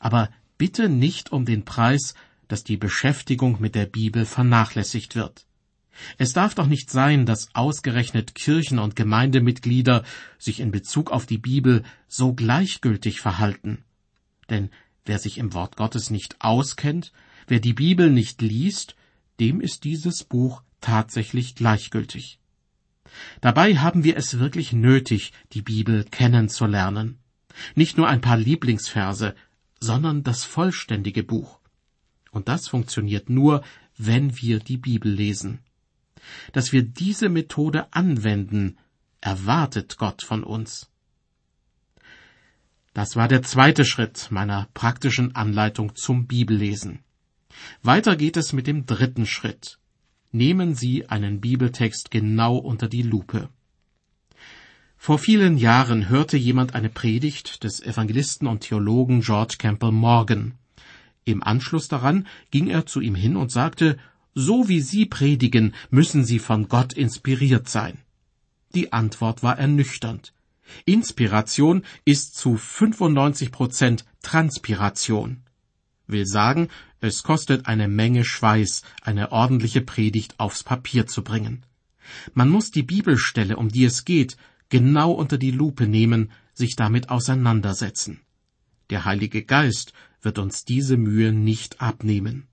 Aber 0.00 0.28
bitte 0.58 0.88
nicht 0.88 1.30
um 1.30 1.44
den 1.44 1.64
Preis, 1.64 2.14
dass 2.48 2.64
die 2.64 2.76
Beschäftigung 2.76 3.60
mit 3.60 3.76
der 3.76 3.86
Bibel 3.86 4.26
vernachlässigt 4.26 5.14
wird. 5.14 5.46
Es 6.18 6.32
darf 6.32 6.56
doch 6.56 6.66
nicht 6.66 6.90
sein, 6.90 7.26
dass 7.26 7.54
ausgerechnet 7.54 8.34
Kirchen 8.34 8.80
und 8.80 8.96
Gemeindemitglieder 8.96 10.02
sich 10.36 10.58
in 10.58 10.72
Bezug 10.72 11.12
auf 11.12 11.26
die 11.26 11.38
Bibel 11.38 11.84
so 12.08 12.32
gleichgültig 12.32 13.20
verhalten. 13.20 13.84
Denn 14.48 14.70
wer 15.04 15.20
sich 15.20 15.38
im 15.38 15.54
Wort 15.54 15.76
Gottes 15.76 16.10
nicht 16.10 16.40
auskennt, 16.40 17.12
wer 17.46 17.60
die 17.60 17.74
Bibel 17.74 18.10
nicht 18.10 18.42
liest, 18.42 18.96
dem 19.38 19.60
ist 19.60 19.84
dieses 19.84 20.24
Buch 20.24 20.62
tatsächlich 20.80 21.54
gleichgültig. 21.54 22.39
Dabei 23.40 23.76
haben 23.76 24.04
wir 24.04 24.16
es 24.16 24.38
wirklich 24.38 24.72
nötig, 24.72 25.32
die 25.52 25.62
Bibel 25.62 26.04
kennenzulernen. 26.04 27.18
Nicht 27.74 27.96
nur 27.96 28.08
ein 28.08 28.20
paar 28.20 28.36
Lieblingsverse, 28.36 29.34
sondern 29.80 30.22
das 30.22 30.44
vollständige 30.44 31.22
Buch. 31.22 31.58
Und 32.30 32.48
das 32.48 32.68
funktioniert 32.68 33.28
nur, 33.28 33.62
wenn 33.96 34.40
wir 34.40 34.60
die 34.60 34.76
Bibel 34.76 35.10
lesen. 35.10 35.60
Dass 36.52 36.72
wir 36.72 36.82
diese 36.82 37.28
Methode 37.28 37.92
anwenden, 37.92 38.78
erwartet 39.20 39.96
Gott 39.98 40.22
von 40.22 40.44
uns. 40.44 40.90
Das 42.94 43.16
war 43.16 43.28
der 43.28 43.42
zweite 43.42 43.84
Schritt 43.84 44.28
meiner 44.30 44.68
praktischen 44.74 45.34
Anleitung 45.34 45.94
zum 45.96 46.26
Bibellesen. 46.26 47.00
Weiter 47.82 48.16
geht 48.16 48.36
es 48.36 48.52
mit 48.52 48.66
dem 48.66 48.86
dritten 48.86 49.26
Schritt 49.26 49.79
nehmen 50.32 50.74
Sie 50.74 51.08
einen 51.08 51.40
Bibeltext 51.40 52.10
genau 52.10 52.56
unter 52.56 52.88
die 52.88 53.02
Lupe. 53.02 53.48
Vor 54.96 55.18
vielen 55.18 55.56
Jahren 55.56 56.08
hörte 56.08 56.36
jemand 56.36 56.74
eine 56.74 56.90
Predigt 56.90 57.64
des 57.64 57.82
Evangelisten 57.82 58.46
und 58.46 58.60
Theologen 58.60 59.22
George 59.22 59.56
Campbell 59.58 59.92
Morgan. 59.92 60.54
Im 61.24 61.42
Anschluss 61.42 61.88
daran 61.88 62.26
ging 62.50 62.68
er 62.68 62.86
zu 62.86 63.00
ihm 63.00 63.14
hin 63.14 63.36
und 63.36 63.50
sagte, 63.50 63.96
so 64.34 64.68
wie 64.68 64.80
Sie 64.80 65.06
predigen, 65.06 65.74
müssen 65.90 66.24
Sie 66.24 66.38
von 66.38 66.68
Gott 66.68 66.92
inspiriert 66.92 67.68
sein. 67.68 67.98
Die 68.74 68.92
Antwort 68.92 69.42
war 69.42 69.58
ernüchternd. 69.58 70.32
Inspiration 70.84 71.82
ist 72.04 72.36
zu 72.36 72.56
95 72.56 73.50
Prozent 73.50 74.04
Transpiration. 74.22 75.42
Will 76.12 76.26
sagen, 76.26 76.68
es 77.00 77.22
kostet 77.22 77.66
eine 77.66 77.88
Menge 77.88 78.24
Schweiß, 78.24 78.82
eine 79.02 79.32
ordentliche 79.32 79.80
Predigt 79.80 80.38
aufs 80.38 80.62
Papier 80.62 81.06
zu 81.06 81.22
bringen. 81.22 81.64
Man 82.34 82.48
muss 82.48 82.70
die 82.70 82.82
Bibelstelle, 82.82 83.56
um 83.56 83.68
die 83.68 83.84
es 83.84 84.04
geht, 84.04 84.36
genau 84.68 85.12
unter 85.12 85.38
die 85.38 85.50
Lupe 85.50 85.86
nehmen, 85.86 86.32
sich 86.52 86.76
damit 86.76 87.10
auseinandersetzen. 87.10 88.20
Der 88.90 89.04
Heilige 89.04 89.44
Geist 89.44 89.92
wird 90.22 90.38
uns 90.38 90.64
diese 90.64 90.96
Mühe 90.96 91.32
nicht 91.32 91.80
abnehmen. 91.80 92.46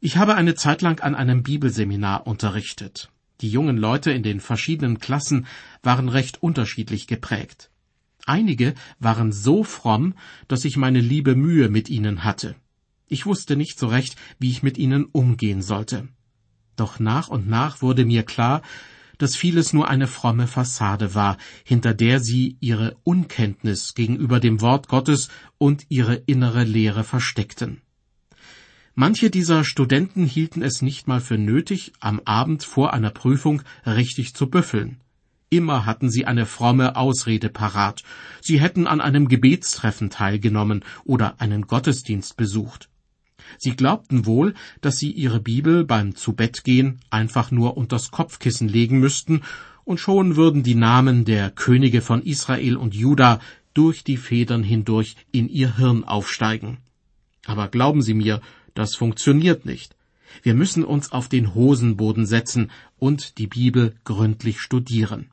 Ich 0.00 0.16
habe 0.16 0.34
eine 0.34 0.54
Zeit 0.54 0.80
lang 0.80 1.00
an 1.00 1.14
einem 1.14 1.42
Bibelseminar 1.42 2.26
unterrichtet. 2.26 3.10
Die 3.40 3.50
jungen 3.50 3.76
Leute 3.76 4.12
in 4.12 4.22
den 4.22 4.40
verschiedenen 4.40 4.98
Klassen 4.98 5.46
waren 5.82 6.08
recht 6.08 6.42
unterschiedlich 6.42 7.06
geprägt. 7.06 7.70
Einige 8.26 8.74
waren 8.98 9.32
so 9.32 9.64
fromm, 9.64 10.14
dass 10.48 10.64
ich 10.64 10.76
meine 10.76 11.00
liebe 11.00 11.34
Mühe 11.34 11.68
mit 11.68 11.88
ihnen 11.88 12.24
hatte. 12.24 12.54
Ich 13.08 13.26
wusste 13.26 13.56
nicht 13.56 13.78
so 13.78 13.88
recht, 13.88 14.16
wie 14.38 14.50
ich 14.50 14.62
mit 14.62 14.78
ihnen 14.78 15.04
umgehen 15.04 15.62
sollte. 15.62 16.08
Doch 16.76 17.00
nach 17.00 17.28
und 17.28 17.48
nach 17.48 17.82
wurde 17.82 18.04
mir 18.04 18.22
klar, 18.22 18.62
dass 19.18 19.36
vieles 19.36 19.72
nur 19.72 19.88
eine 19.88 20.06
fromme 20.06 20.46
Fassade 20.46 21.14
war, 21.14 21.36
hinter 21.64 21.92
der 21.92 22.20
sie 22.20 22.56
ihre 22.60 22.96
Unkenntnis 23.02 23.94
gegenüber 23.94 24.40
dem 24.40 24.60
Wort 24.62 24.88
Gottes 24.88 25.28
und 25.58 25.84
ihre 25.90 26.14
innere 26.14 26.64
Lehre 26.64 27.04
versteckten. 27.04 27.82
Manche 28.94 29.30
dieser 29.30 29.64
Studenten 29.64 30.24
hielten 30.24 30.62
es 30.62 30.82
nicht 30.82 31.06
mal 31.06 31.20
für 31.20 31.38
nötig, 31.38 31.92
am 32.00 32.20
Abend 32.24 32.64
vor 32.64 32.92
einer 32.92 33.10
Prüfung 33.10 33.62
richtig 33.84 34.34
zu 34.34 34.48
büffeln. 34.48 35.00
Immer 35.52 35.84
hatten 35.84 36.10
sie 36.10 36.26
eine 36.26 36.46
fromme 36.46 36.94
Ausrede 36.94 37.48
parat. 37.48 38.04
Sie 38.40 38.60
hätten 38.60 38.86
an 38.86 39.00
einem 39.00 39.26
Gebetstreffen 39.26 40.08
teilgenommen 40.08 40.84
oder 41.04 41.40
einen 41.40 41.66
Gottesdienst 41.66 42.36
besucht. 42.36 42.88
Sie 43.58 43.74
glaubten 43.74 44.26
wohl, 44.26 44.54
dass 44.80 44.98
sie 44.98 45.10
ihre 45.10 45.40
Bibel 45.40 45.84
beim 45.84 46.14
Zubettgehen 46.14 47.00
einfach 47.10 47.50
nur 47.50 47.76
unters 47.76 48.12
Kopfkissen 48.12 48.68
legen 48.68 49.00
müssten, 49.00 49.42
und 49.82 49.98
schon 49.98 50.36
würden 50.36 50.62
die 50.62 50.76
Namen 50.76 51.24
der 51.24 51.50
Könige 51.50 52.00
von 52.00 52.22
Israel 52.22 52.76
und 52.76 52.94
Juda 52.94 53.40
durch 53.74 54.04
die 54.04 54.18
Federn 54.18 54.62
hindurch 54.62 55.16
in 55.32 55.48
ihr 55.48 55.76
Hirn 55.76 56.04
aufsteigen. 56.04 56.78
Aber 57.44 57.66
glauben 57.66 58.02
Sie 58.02 58.14
mir, 58.14 58.40
das 58.74 58.94
funktioniert 58.94 59.66
nicht. 59.66 59.96
Wir 60.42 60.54
müssen 60.54 60.84
uns 60.84 61.10
auf 61.10 61.28
den 61.28 61.54
Hosenboden 61.56 62.24
setzen 62.24 62.70
und 63.00 63.38
die 63.38 63.48
Bibel 63.48 63.96
gründlich 64.04 64.60
studieren. 64.60 65.30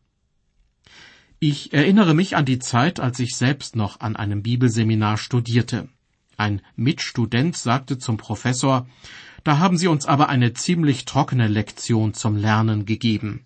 Ich 1.39 1.71
erinnere 1.71 2.15
mich 2.15 2.35
an 2.35 2.45
die 2.45 2.57
Zeit, 2.57 2.99
als 2.99 3.19
ich 3.19 3.35
selbst 3.35 3.75
noch 3.75 3.99
an 3.99 4.15
einem 4.15 4.41
Bibelseminar 4.41 5.17
studierte. 5.19 5.87
Ein 6.35 6.61
Mitstudent 6.75 7.55
sagte 7.55 7.99
zum 7.99 8.17
Professor, 8.17 8.87
da 9.43 9.59
haben 9.59 9.77
Sie 9.77 9.87
uns 9.87 10.07
aber 10.07 10.29
eine 10.29 10.53
ziemlich 10.53 11.05
trockene 11.05 11.47
Lektion 11.47 12.15
zum 12.15 12.37
Lernen 12.37 12.85
gegeben. 12.85 13.45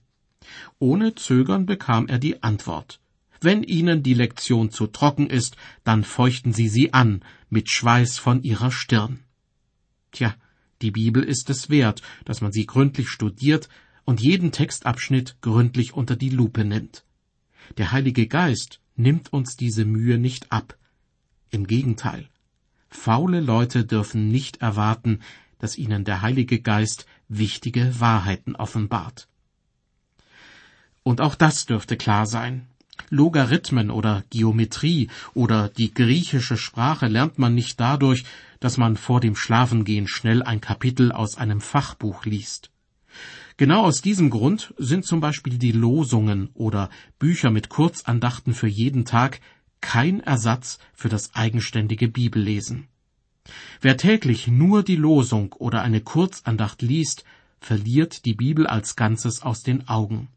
Ohne 0.79 1.15
Zögern 1.15 1.65
bekam 1.65 2.07
er 2.07 2.17
die 2.17 2.43
Antwort. 2.43 3.01
Wenn 3.41 3.61
Ihnen 3.61 4.03
die 4.03 4.13
Lektion 4.13 4.71
zu 4.71 4.87
trocken 4.87 5.29
ist, 5.29 5.57
dann 5.83 6.05
feuchten 6.05 6.53
Sie 6.53 6.69
sie 6.69 6.93
an 6.93 7.25
mit 7.49 7.69
Schweiß 7.69 8.19
von 8.19 8.41
Ihrer 8.41 8.71
Stirn. 8.71 9.19
Tja, 10.13 10.33
die 10.81 10.91
Bibel 10.91 11.23
ist 11.23 11.49
es 11.49 11.69
wert, 11.69 12.01
dass 12.23 12.39
man 12.39 12.53
sie 12.53 12.65
gründlich 12.65 13.09
studiert 13.09 13.67
und 14.05 14.21
jeden 14.21 14.53
Textabschnitt 14.53 15.41
gründlich 15.41 15.93
unter 15.93 16.15
die 16.15 16.29
Lupe 16.29 16.63
nimmt. 16.63 17.03
Der 17.77 17.91
Heilige 17.91 18.27
Geist 18.27 18.79
nimmt 18.95 19.31
uns 19.31 19.55
diese 19.55 19.85
Mühe 19.85 20.17
nicht 20.17 20.51
ab. 20.51 20.77
Im 21.49 21.67
Gegenteil. 21.67 22.27
Faule 22.89 23.39
Leute 23.39 23.85
dürfen 23.85 24.29
nicht 24.29 24.61
erwarten, 24.61 25.19
dass 25.59 25.77
ihnen 25.77 26.03
der 26.03 26.21
Heilige 26.21 26.59
Geist 26.59 27.05
wichtige 27.29 27.99
Wahrheiten 27.99 28.55
offenbart. 28.55 29.27
Und 31.03 31.21
auch 31.21 31.35
das 31.35 31.65
dürfte 31.65 31.97
klar 31.97 32.25
sein. 32.25 32.67
Logarithmen 33.09 33.89
oder 33.89 34.23
Geometrie 34.29 35.09
oder 35.33 35.69
die 35.69 35.93
griechische 35.93 36.57
Sprache 36.57 37.07
lernt 37.07 37.39
man 37.39 37.55
nicht 37.55 37.79
dadurch, 37.79 38.25
dass 38.59 38.77
man 38.77 38.97
vor 38.97 39.21
dem 39.21 39.35
Schlafengehen 39.35 40.07
schnell 40.07 40.43
ein 40.43 40.61
Kapitel 40.61 41.11
aus 41.11 41.37
einem 41.37 41.61
Fachbuch 41.61 42.25
liest. 42.25 42.69
Genau 43.61 43.83
aus 43.83 44.01
diesem 44.01 44.31
Grund 44.31 44.73
sind 44.79 45.05
zum 45.05 45.19
Beispiel 45.19 45.59
die 45.59 45.71
Losungen 45.71 46.49
oder 46.55 46.89
Bücher 47.19 47.51
mit 47.51 47.69
Kurzandachten 47.69 48.55
für 48.55 48.65
jeden 48.65 49.05
Tag 49.05 49.39
kein 49.81 50.19
Ersatz 50.19 50.79
für 50.95 51.09
das 51.09 51.35
eigenständige 51.35 52.07
Bibellesen. 52.07 52.87
Wer 53.79 53.97
täglich 53.97 54.47
nur 54.47 54.81
die 54.81 54.95
Losung 54.95 55.53
oder 55.53 55.83
eine 55.83 56.01
Kurzandacht 56.01 56.81
liest, 56.81 57.23
verliert 57.59 58.25
die 58.25 58.33
Bibel 58.33 58.65
als 58.65 58.95
Ganzes 58.95 59.43
aus 59.43 59.61
den 59.61 59.87
Augen. 59.87 60.29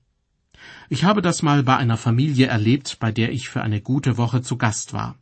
Ich 0.90 1.04
habe 1.04 1.22
das 1.22 1.40
mal 1.40 1.62
bei 1.62 1.78
einer 1.78 1.96
Familie 1.96 2.48
erlebt, 2.48 2.98
bei 3.00 3.10
der 3.10 3.32
ich 3.32 3.48
für 3.48 3.62
eine 3.62 3.80
gute 3.80 4.18
Woche 4.18 4.42
zu 4.42 4.58
Gast 4.58 4.92
war. 4.92 5.16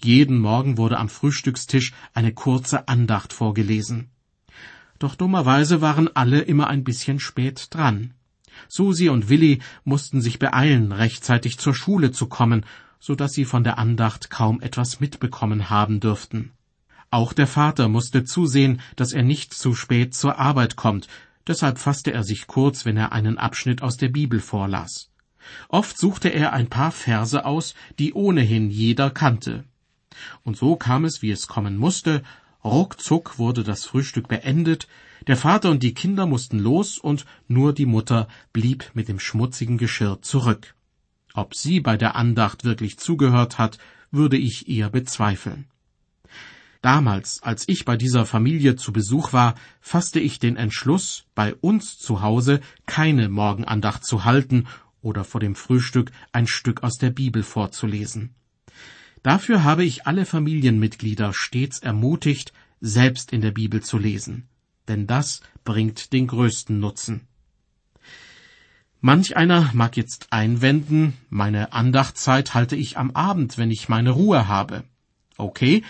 Jeden 0.00 0.38
Morgen 0.38 0.78
wurde 0.78 0.96
am 0.96 1.08
Frühstückstisch 1.08 1.92
eine 2.14 2.32
kurze 2.32 2.86
Andacht 2.86 3.32
vorgelesen. 3.32 4.11
Doch 5.02 5.16
dummerweise 5.16 5.80
waren 5.80 6.14
alle 6.14 6.42
immer 6.42 6.68
ein 6.68 6.84
bisschen 6.84 7.18
spät 7.18 7.66
dran. 7.70 8.14
Susi 8.68 9.08
und 9.08 9.28
Willi 9.28 9.60
mussten 9.82 10.20
sich 10.20 10.38
beeilen, 10.38 10.92
rechtzeitig 10.92 11.58
zur 11.58 11.74
Schule 11.74 12.12
zu 12.12 12.28
kommen, 12.28 12.64
so 13.00 13.16
dass 13.16 13.32
sie 13.32 13.44
von 13.44 13.64
der 13.64 13.78
Andacht 13.78 14.30
kaum 14.30 14.60
etwas 14.60 15.00
mitbekommen 15.00 15.70
haben 15.70 15.98
dürften. 15.98 16.52
Auch 17.10 17.32
der 17.32 17.48
Vater 17.48 17.88
musste 17.88 18.22
zusehen, 18.22 18.80
dass 18.94 19.12
er 19.12 19.24
nicht 19.24 19.54
zu 19.54 19.74
spät 19.74 20.14
zur 20.14 20.38
Arbeit 20.38 20.76
kommt, 20.76 21.08
deshalb 21.48 21.78
fasste 21.78 22.12
er 22.12 22.22
sich 22.22 22.46
kurz, 22.46 22.84
wenn 22.84 22.96
er 22.96 23.10
einen 23.10 23.38
Abschnitt 23.38 23.82
aus 23.82 23.96
der 23.96 24.08
Bibel 24.08 24.38
vorlas. 24.38 25.10
Oft 25.68 25.98
suchte 25.98 26.28
er 26.28 26.52
ein 26.52 26.68
paar 26.68 26.92
Verse 26.92 27.44
aus, 27.44 27.74
die 27.98 28.14
ohnehin 28.14 28.70
jeder 28.70 29.10
kannte. 29.10 29.64
Und 30.44 30.56
so 30.56 30.76
kam 30.76 31.04
es, 31.04 31.22
wie 31.22 31.32
es 31.32 31.48
kommen 31.48 31.76
musste, 31.76 32.22
ruckzuck 32.64 33.38
wurde 33.38 33.64
das 33.64 33.84
Frühstück 33.84 34.28
beendet, 34.28 34.88
der 35.26 35.36
Vater 35.36 35.70
und 35.70 35.82
die 35.82 35.94
Kinder 35.94 36.26
mussten 36.26 36.58
los 36.58 36.98
und 36.98 37.26
nur 37.48 37.72
die 37.72 37.86
Mutter 37.86 38.28
blieb 38.52 38.90
mit 38.94 39.08
dem 39.08 39.20
schmutzigen 39.20 39.78
Geschirr 39.78 40.20
zurück. 40.22 40.74
Ob 41.34 41.54
sie 41.54 41.80
bei 41.80 41.96
der 41.96 42.16
Andacht 42.16 42.64
wirklich 42.64 42.98
zugehört 42.98 43.58
hat, 43.58 43.78
würde 44.10 44.36
ich 44.36 44.68
eher 44.68 44.90
bezweifeln. 44.90 45.66
Damals, 46.82 47.40
als 47.44 47.68
ich 47.68 47.84
bei 47.84 47.96
dieser 47.96 48.26
Familie 48.26 48.74
zu 48.74 48.92
Besuch 48.92 49.32
war, 49.32 49.54
fasste 49.80 50.18
ich 50.18 50.40
den 50.40 50.56
Entschluss, 50.56 51.24
bei 51.36 51.54
uns 51.54 51.96
zu 51.96 52.22
Hause 52.22 52.60
keine 52.86 53.28
Morgenandacht 53.28 54.04
zu 54.04 54.24
halten 54.24 54.66
oder 55.00 55.22
vor 55.22 55.40
dem 55.40 55.54
Frühstück 55.54 56.10
ein 56.32 56.48
Stück 56.48 56.82
aus 56.82 56.98
der 56.98 57.10
Bibel 57.10 57.44
vorzulesen. 57.44 58.34
Dafür 59.22 59.64
habe 59.64 59.84
ich 59.84 60.06
alle 60.06 60.26
Familienmitglieder 60.26 61.32
stets 61.32 61.78
ermutigt, 61.78 62.52
selbst 62.80 63.32
in 63.32 63.40
der 63.40 63.52
Bibel 63.52 63.82
zu 63.82 63.98
lesen, 63.98 64.48
denn 64.88 65.06
das 65.06 65.40
bringt 65.64 66.12
den 66.12 66.26
größten 66.26 66.78
Nutzen. 66.80 67.28
Manch 69.00 69.36
einer 69.36 69.70
mag 69.72 69.96
jetzt 69.96 70.32
einwenden, 70.32 71.14
meine 71.28 71.72
Andachtzeit 71.72 72.54
halte 72.54 72.76
ich 72.76 72.98
am 72.98 73.12
Abend, 73.12 73.58
wenn 73.58 73.70
ich 73.70 73.88
meine 73.88 74.10
Ruhe 74.10 74.48
habe. 74.48 74.84
Okay, 75.36 75.82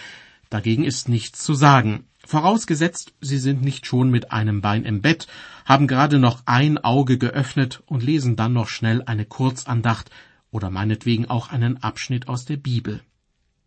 Dagegen 0.53 0.85
ist 0.85 1.09
nichts 1.09 1.43
zu 1.43 1.55
sagen. 1.55 2.05
Vorausgesetzt, 2.27 3.15
Sie 3.23 3.39
sind 3.39 3.63
nicht 3.63 3.87
schon 3.87 4.11
mit 4.11 4.33
einem 4.33 4.61
Bein 4.61 4.85
im 4.85 5.01
Bett, 5.01 5.27
haben 5.65 5.87
gerade 5.87 6.19
noch 6.19 6.43
ein 6.45 6.77
Auge 6.77 7.17
geöffnet 7.17 7.83
und 7.87 8.03
lesen 8.03 8.37
dann 8.37 8.53
noch 8.53 8.69
schnell 8.69 9.03
eine 9.03 9.25
Kurzandacht 9.25 10.11
oder 10.51 10.69
meinetwegen 10.69 11.31
auch 11.31 11.49
einen 11.49 11.83
Abschnitt 11.83 12.29
aus 12.29 12.45
der 12.45 12.59
Bibel. 12.59 13.01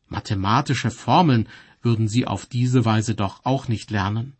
Mathematische 0.07 0.91
Formeln 0.91 1.47
würden 1.81 2.07
Sie 2.07 2.25
auf 2.25 2.45
diese 2.45 2.85
Weise 2.85 3.15
doch 3.15 3.45
auch 3.45 3.67
nicht 3.67 3.91
lernen. 3.91 4.33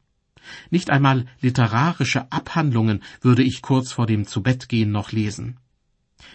Nicht 0.69 0.89
einmal 0.89 1.25
literarische 1.41 2.31
Abhandlungen 2.31 3.01
würde 3.21 3.43
ich 3.43 3.61
kurz 3.61 3.91
vor 3.91 4.05
dem 4.05 4.27
Zubettgehen 4.27 4.91
noch 4.91 5.11
lesen. 5.11 5.57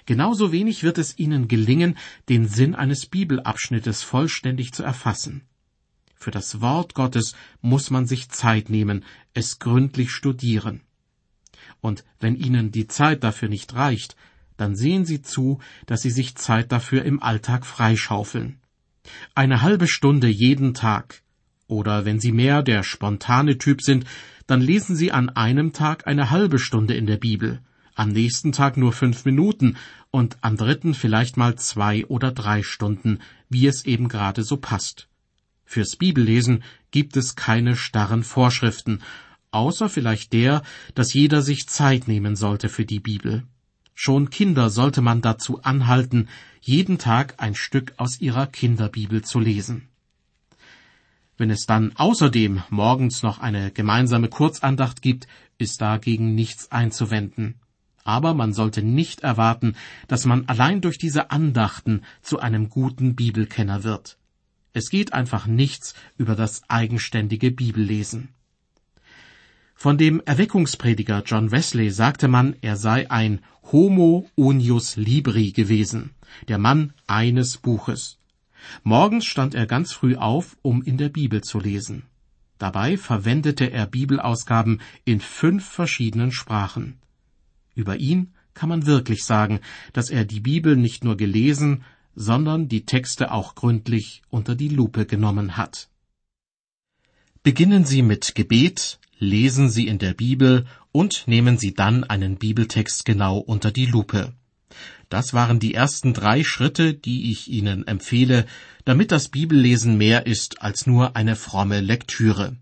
Genauso 0.06 0.52
wenig 0.52 0.82
wird 0.82 0.98
es 0.98 1.18
Ihnen 1.18 1.48
gelingen, 1.48 1.96
den 2.28 2.48
Sinn 2.48 2.74
eines 2.74 3.06
Bibelabschnittes 3.06 4.02
vollständig 4.02 4.72
zu 4.72 4.82
erfassen. 4.82 5.42
Für 6.14 6.30
das 6.30 6.60
Wort 6.60 6.94
Gottes 6.94 7.34
muss 7.60 7.90
man 7.90 8.06
sich 8.06 8.28
Zeit 8.28 8.68
nehmen, 8.68 9.04
es 9.32 9.58
gründlich 9.58 10.10
studieren. 10.10 10.82
Und 11.80 12.04
wenn 12.18 12.36
Ihnen 12.36 12.72
die 12.72 12.86
Zeit 12.86 13.24
dafür 13.24 13.48
nicht 13.48 13.74
reicht, 13.74 14.16
dann 14.56 14.76
sehen 14.76 15.06
Sie 15.06 15.22
zu, 15.22 15.60
dass 15.86 16.02
Sie 16.02 16.10
sich 16.10 16.36
Zeit 16.36 16.72
dafür 16.72 17.04
im 17.04 17.22
Alltag 17.22 17.64
freischaufeln. 17.64 18.60
Eine 19.34 19.62
halbe 19.62 19.88
Stunde 19.88 20.28
jeden 20.28 20.74
Tag. 20.74 21.22
Oder 21.66 22.04
wenn 22.04 22.20
Sie 22.20 22.32
mehr 22.32 22.62
der 22.62 22.82
spontane 22.82 23.58
Typ 23.58 23.82
sind, 23.82 24.04
dann 24.46 24.60
lesen 24.60 24.96
Sie 24.96 25.12
an 25.12 25.28
einem 25.28 25.72
Tag 25.72 26.06
eine 26.06 26.30
halbe 26.30 26.58
Stunde 26.58 26.94
in 26.94 27.06
der 27.06 27.16
Bibel, 27.16 27.60
am 27.94 28.08
nächsten 28.08 28.52
Tag 28.52 28.76
nur 28.76 28.92
fünf 28.92 29.24
Minuten 29.24 29.76
und 30.10 30.38
am 30.40 30.56
dritten 30.56 30.94
vielleicht 30.94 31.36
mal 31.36 31.54
zwei 31.56 32.04
oder 32.06 32.32
drei 32.32 32.62
Stunden, 32.62 33.20
wie 33.48 33.66
es 33.66 33.84
eben 33.84 34.08
gerade 34.08 34.42
so 34.42 34.56
passt. 34.56 35.08
Fürs 35.64 35.94
Bibellesen 35.94 36.64
gibt 36.90 37.16
es 37.16 37.36
keine 37.36 37.76
starren 37.76 38.24
Vorschriften, 38.24 39.02
außer 39.52 39.88
vielleicht 39.88 40.32
der, 40.32 40.62
dass 40.96 41.14
jeder 41.14 41.42
sich 41.42 41.68
Zeit 41.68 42.08
nehmen 42.08 42.34
sollte 42.34 42.68
für 42.68 42.84
die 42.84 43.00
Bibel. 43.00 43.44
Schon 44.02 44.30
Kinder 44.30 44.70
sollte 44.70 45.02
man 45.02 45.20
dazu 45.20 45.60
anhalten, 45.60 46.30
jeden 46.62 46.96
Tag 46.96 47.34
ein 47.36 47.54
Stück 47.54 47.92
aus 47.98 48.18
ihrer 48.18 48.46
Kinderbibel 48.46 49.22
zu 49.22 49.38
lesen. 49.38 49.90
Wenn 51.36 51.50
es 51.50 51.66
dann 51.66 51.94
außerdem 51.96 52.62
morgens 52.70 53.22
noch 53.22 53.40
eine 53.40 53.70
gemeinsame 53.70 54.28
Kurzandacht 54.30 55.02
gibt, 55.02 55.28
ist 55.58 55.82
dagegen 55.82 56.34
nichts 56.34 56.72
einzuwenden. 56.72 57.56
Aber 58.02 58.32
man 58.32 58.54
sollte 58.54 58.82
nicht 58.82 59.20
erwarten, 59.20 59.76
dass 60.08 60.24
man 60.24 60.48
allein 60.48 60.80
durch 60.80 60.96
diese 60.96 61.30
Andachten 61.30 62.00
zu 62.22 62.38
einem 62.38 62.70
guten 62.70 63.16
Bibelkenner 63.16 63.84
wird. 63.84 64.16
Es 64.72 64.88
geht 64.88 65.12
einfach 65.12 65.46
nichts 65.46 65.92
über 66.16 66.36
das 66.36 66.62
eigenständige 66.70 67.50
Bibellesen. 67.50 68.30
Von 69.82 69.96
dem 69.96 70.20
Erweckungsprediger 70.26 71.22
John 71.24 71.52
Wesley 71.52 71.90
sagte 71.90 72.28
man, 72.28 72.54
er 72.60 72.76
sei 72.76 73.10
ein 73.10 73.40
Homo 73.72 74.28
unius 74.34 74.96
libri 74.96 75.52
gewesen, 75.52 76.10
der 76.48 76.58
Mann 76.58 76.92
eines 77.06 77.56
Buches. 77.56 78.18
Morgens 78.82 79.24
stand 79.24 79.54
er 79.54 79.64
ganz 79.64 79.94
früh 79.94 80.16
auf, 80.16 80.58
um 80.60 80.82
in 80.82 80.98
der 80.98 81.08
Bibel 81.08 81.42
zu 81.42 81.58
lesen. 81.58 82.02
Dabei 82.58 82.98
verwendete 82.98 83.70
er 83.70 83.86
Bibelausgaben 83.86 84.82
in 85.06 85.18
fünf 85.18 85.64
verschiedenen 85.64 86.30
Sprachen. 86.30 86.98
Über 87.74 87.96
ihn 87.96 88.34
kann 88.52 88.68
man 88.68 88.84
wirklich 88.84 89.24
sagen, 89.24 89.60
dass 89.94 90.10
er 90.10 90.26
die 90.26 90.40
Bibel 90.40 90.76
nicht 90.76 91.04
nur 91.04 91.16
gelesen, 91.16 91.84
sondern 92.14 92.68
die 92.68 92.84
Texte 92.84 93.32
auch 93.32 93.54
gründlich 93.54 94.20
unter 94.28 94.56
die 94.56 94.68
Lupe 94.68 95.06
genommen 95.06 95.56
hat. 95.56 95.88
Beginnen 97.42 97.86
Sie 97.86 98.02
mit 98.02 98.34
Gebet, 98.34 98.99
lesen 99.20 99.70
Sie 99.70 99.86
in 99.86 99.98
der 99.98 100.14
Bibel 100.14 100.66
und 100.90 101.28
nehmen 101.28 101.58
Sie 101.58 101.74
dann 101.74 102.02
einen 102.04 102.36
Bibeltext 102.36 103.04
genau 103.04 103.38
unter 103.38 103.70
die 103.70 103.86
Lupe. 103.86 104.32
Das 105.08 105.34
waren 105.34 105.60
die 105.60 105.74
ersten 105.74 106.14
drei 106.14 106.42
Schritte, 106.42 106.94
die 106.94 107.30
ich 107.30 107.48
Ihnen 107.48 107.86
empfehle, 107.86 108.46
damit 108.84 109.12
das 109.12 109.28
Bibellesen 109.28 109.98
mehr 109.98 110.26
ist 110.26 110.62
als 110.62 110.86
nur 110.86 111.16
eine 111.16 111.36
fromme 111.36 111.80
Lektüre. 111.80 112.56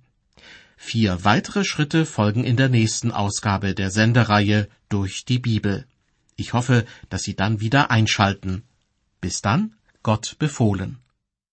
Vier 0.76 1.24
weitere 1.24 1.64
Schritte 1.64 2.06
folgen 2.06 2.44
in 2.44 2.56
der 2.56 2.68
nächsten 2.68 3.12
Ausgabe 3.12 3.74
der 3.74 3.90
Sendereihe 3.90 4.68
durch 4.88 5.24
die 5.24 5.38
Bibel. 5.38 5.86
Ich 6.36 6.52
hoffe, 6.52 6.84
dass 7.08 7.22
Sie 7.22 7.34
dann 7.34 7.60
wieder 7.60 7.90
einschalten. 7.90 8.62
Bis 9.20 9.42
dann, 9.42 9.74
Gott 10.02 10.36
befohlen. 10.38 10.98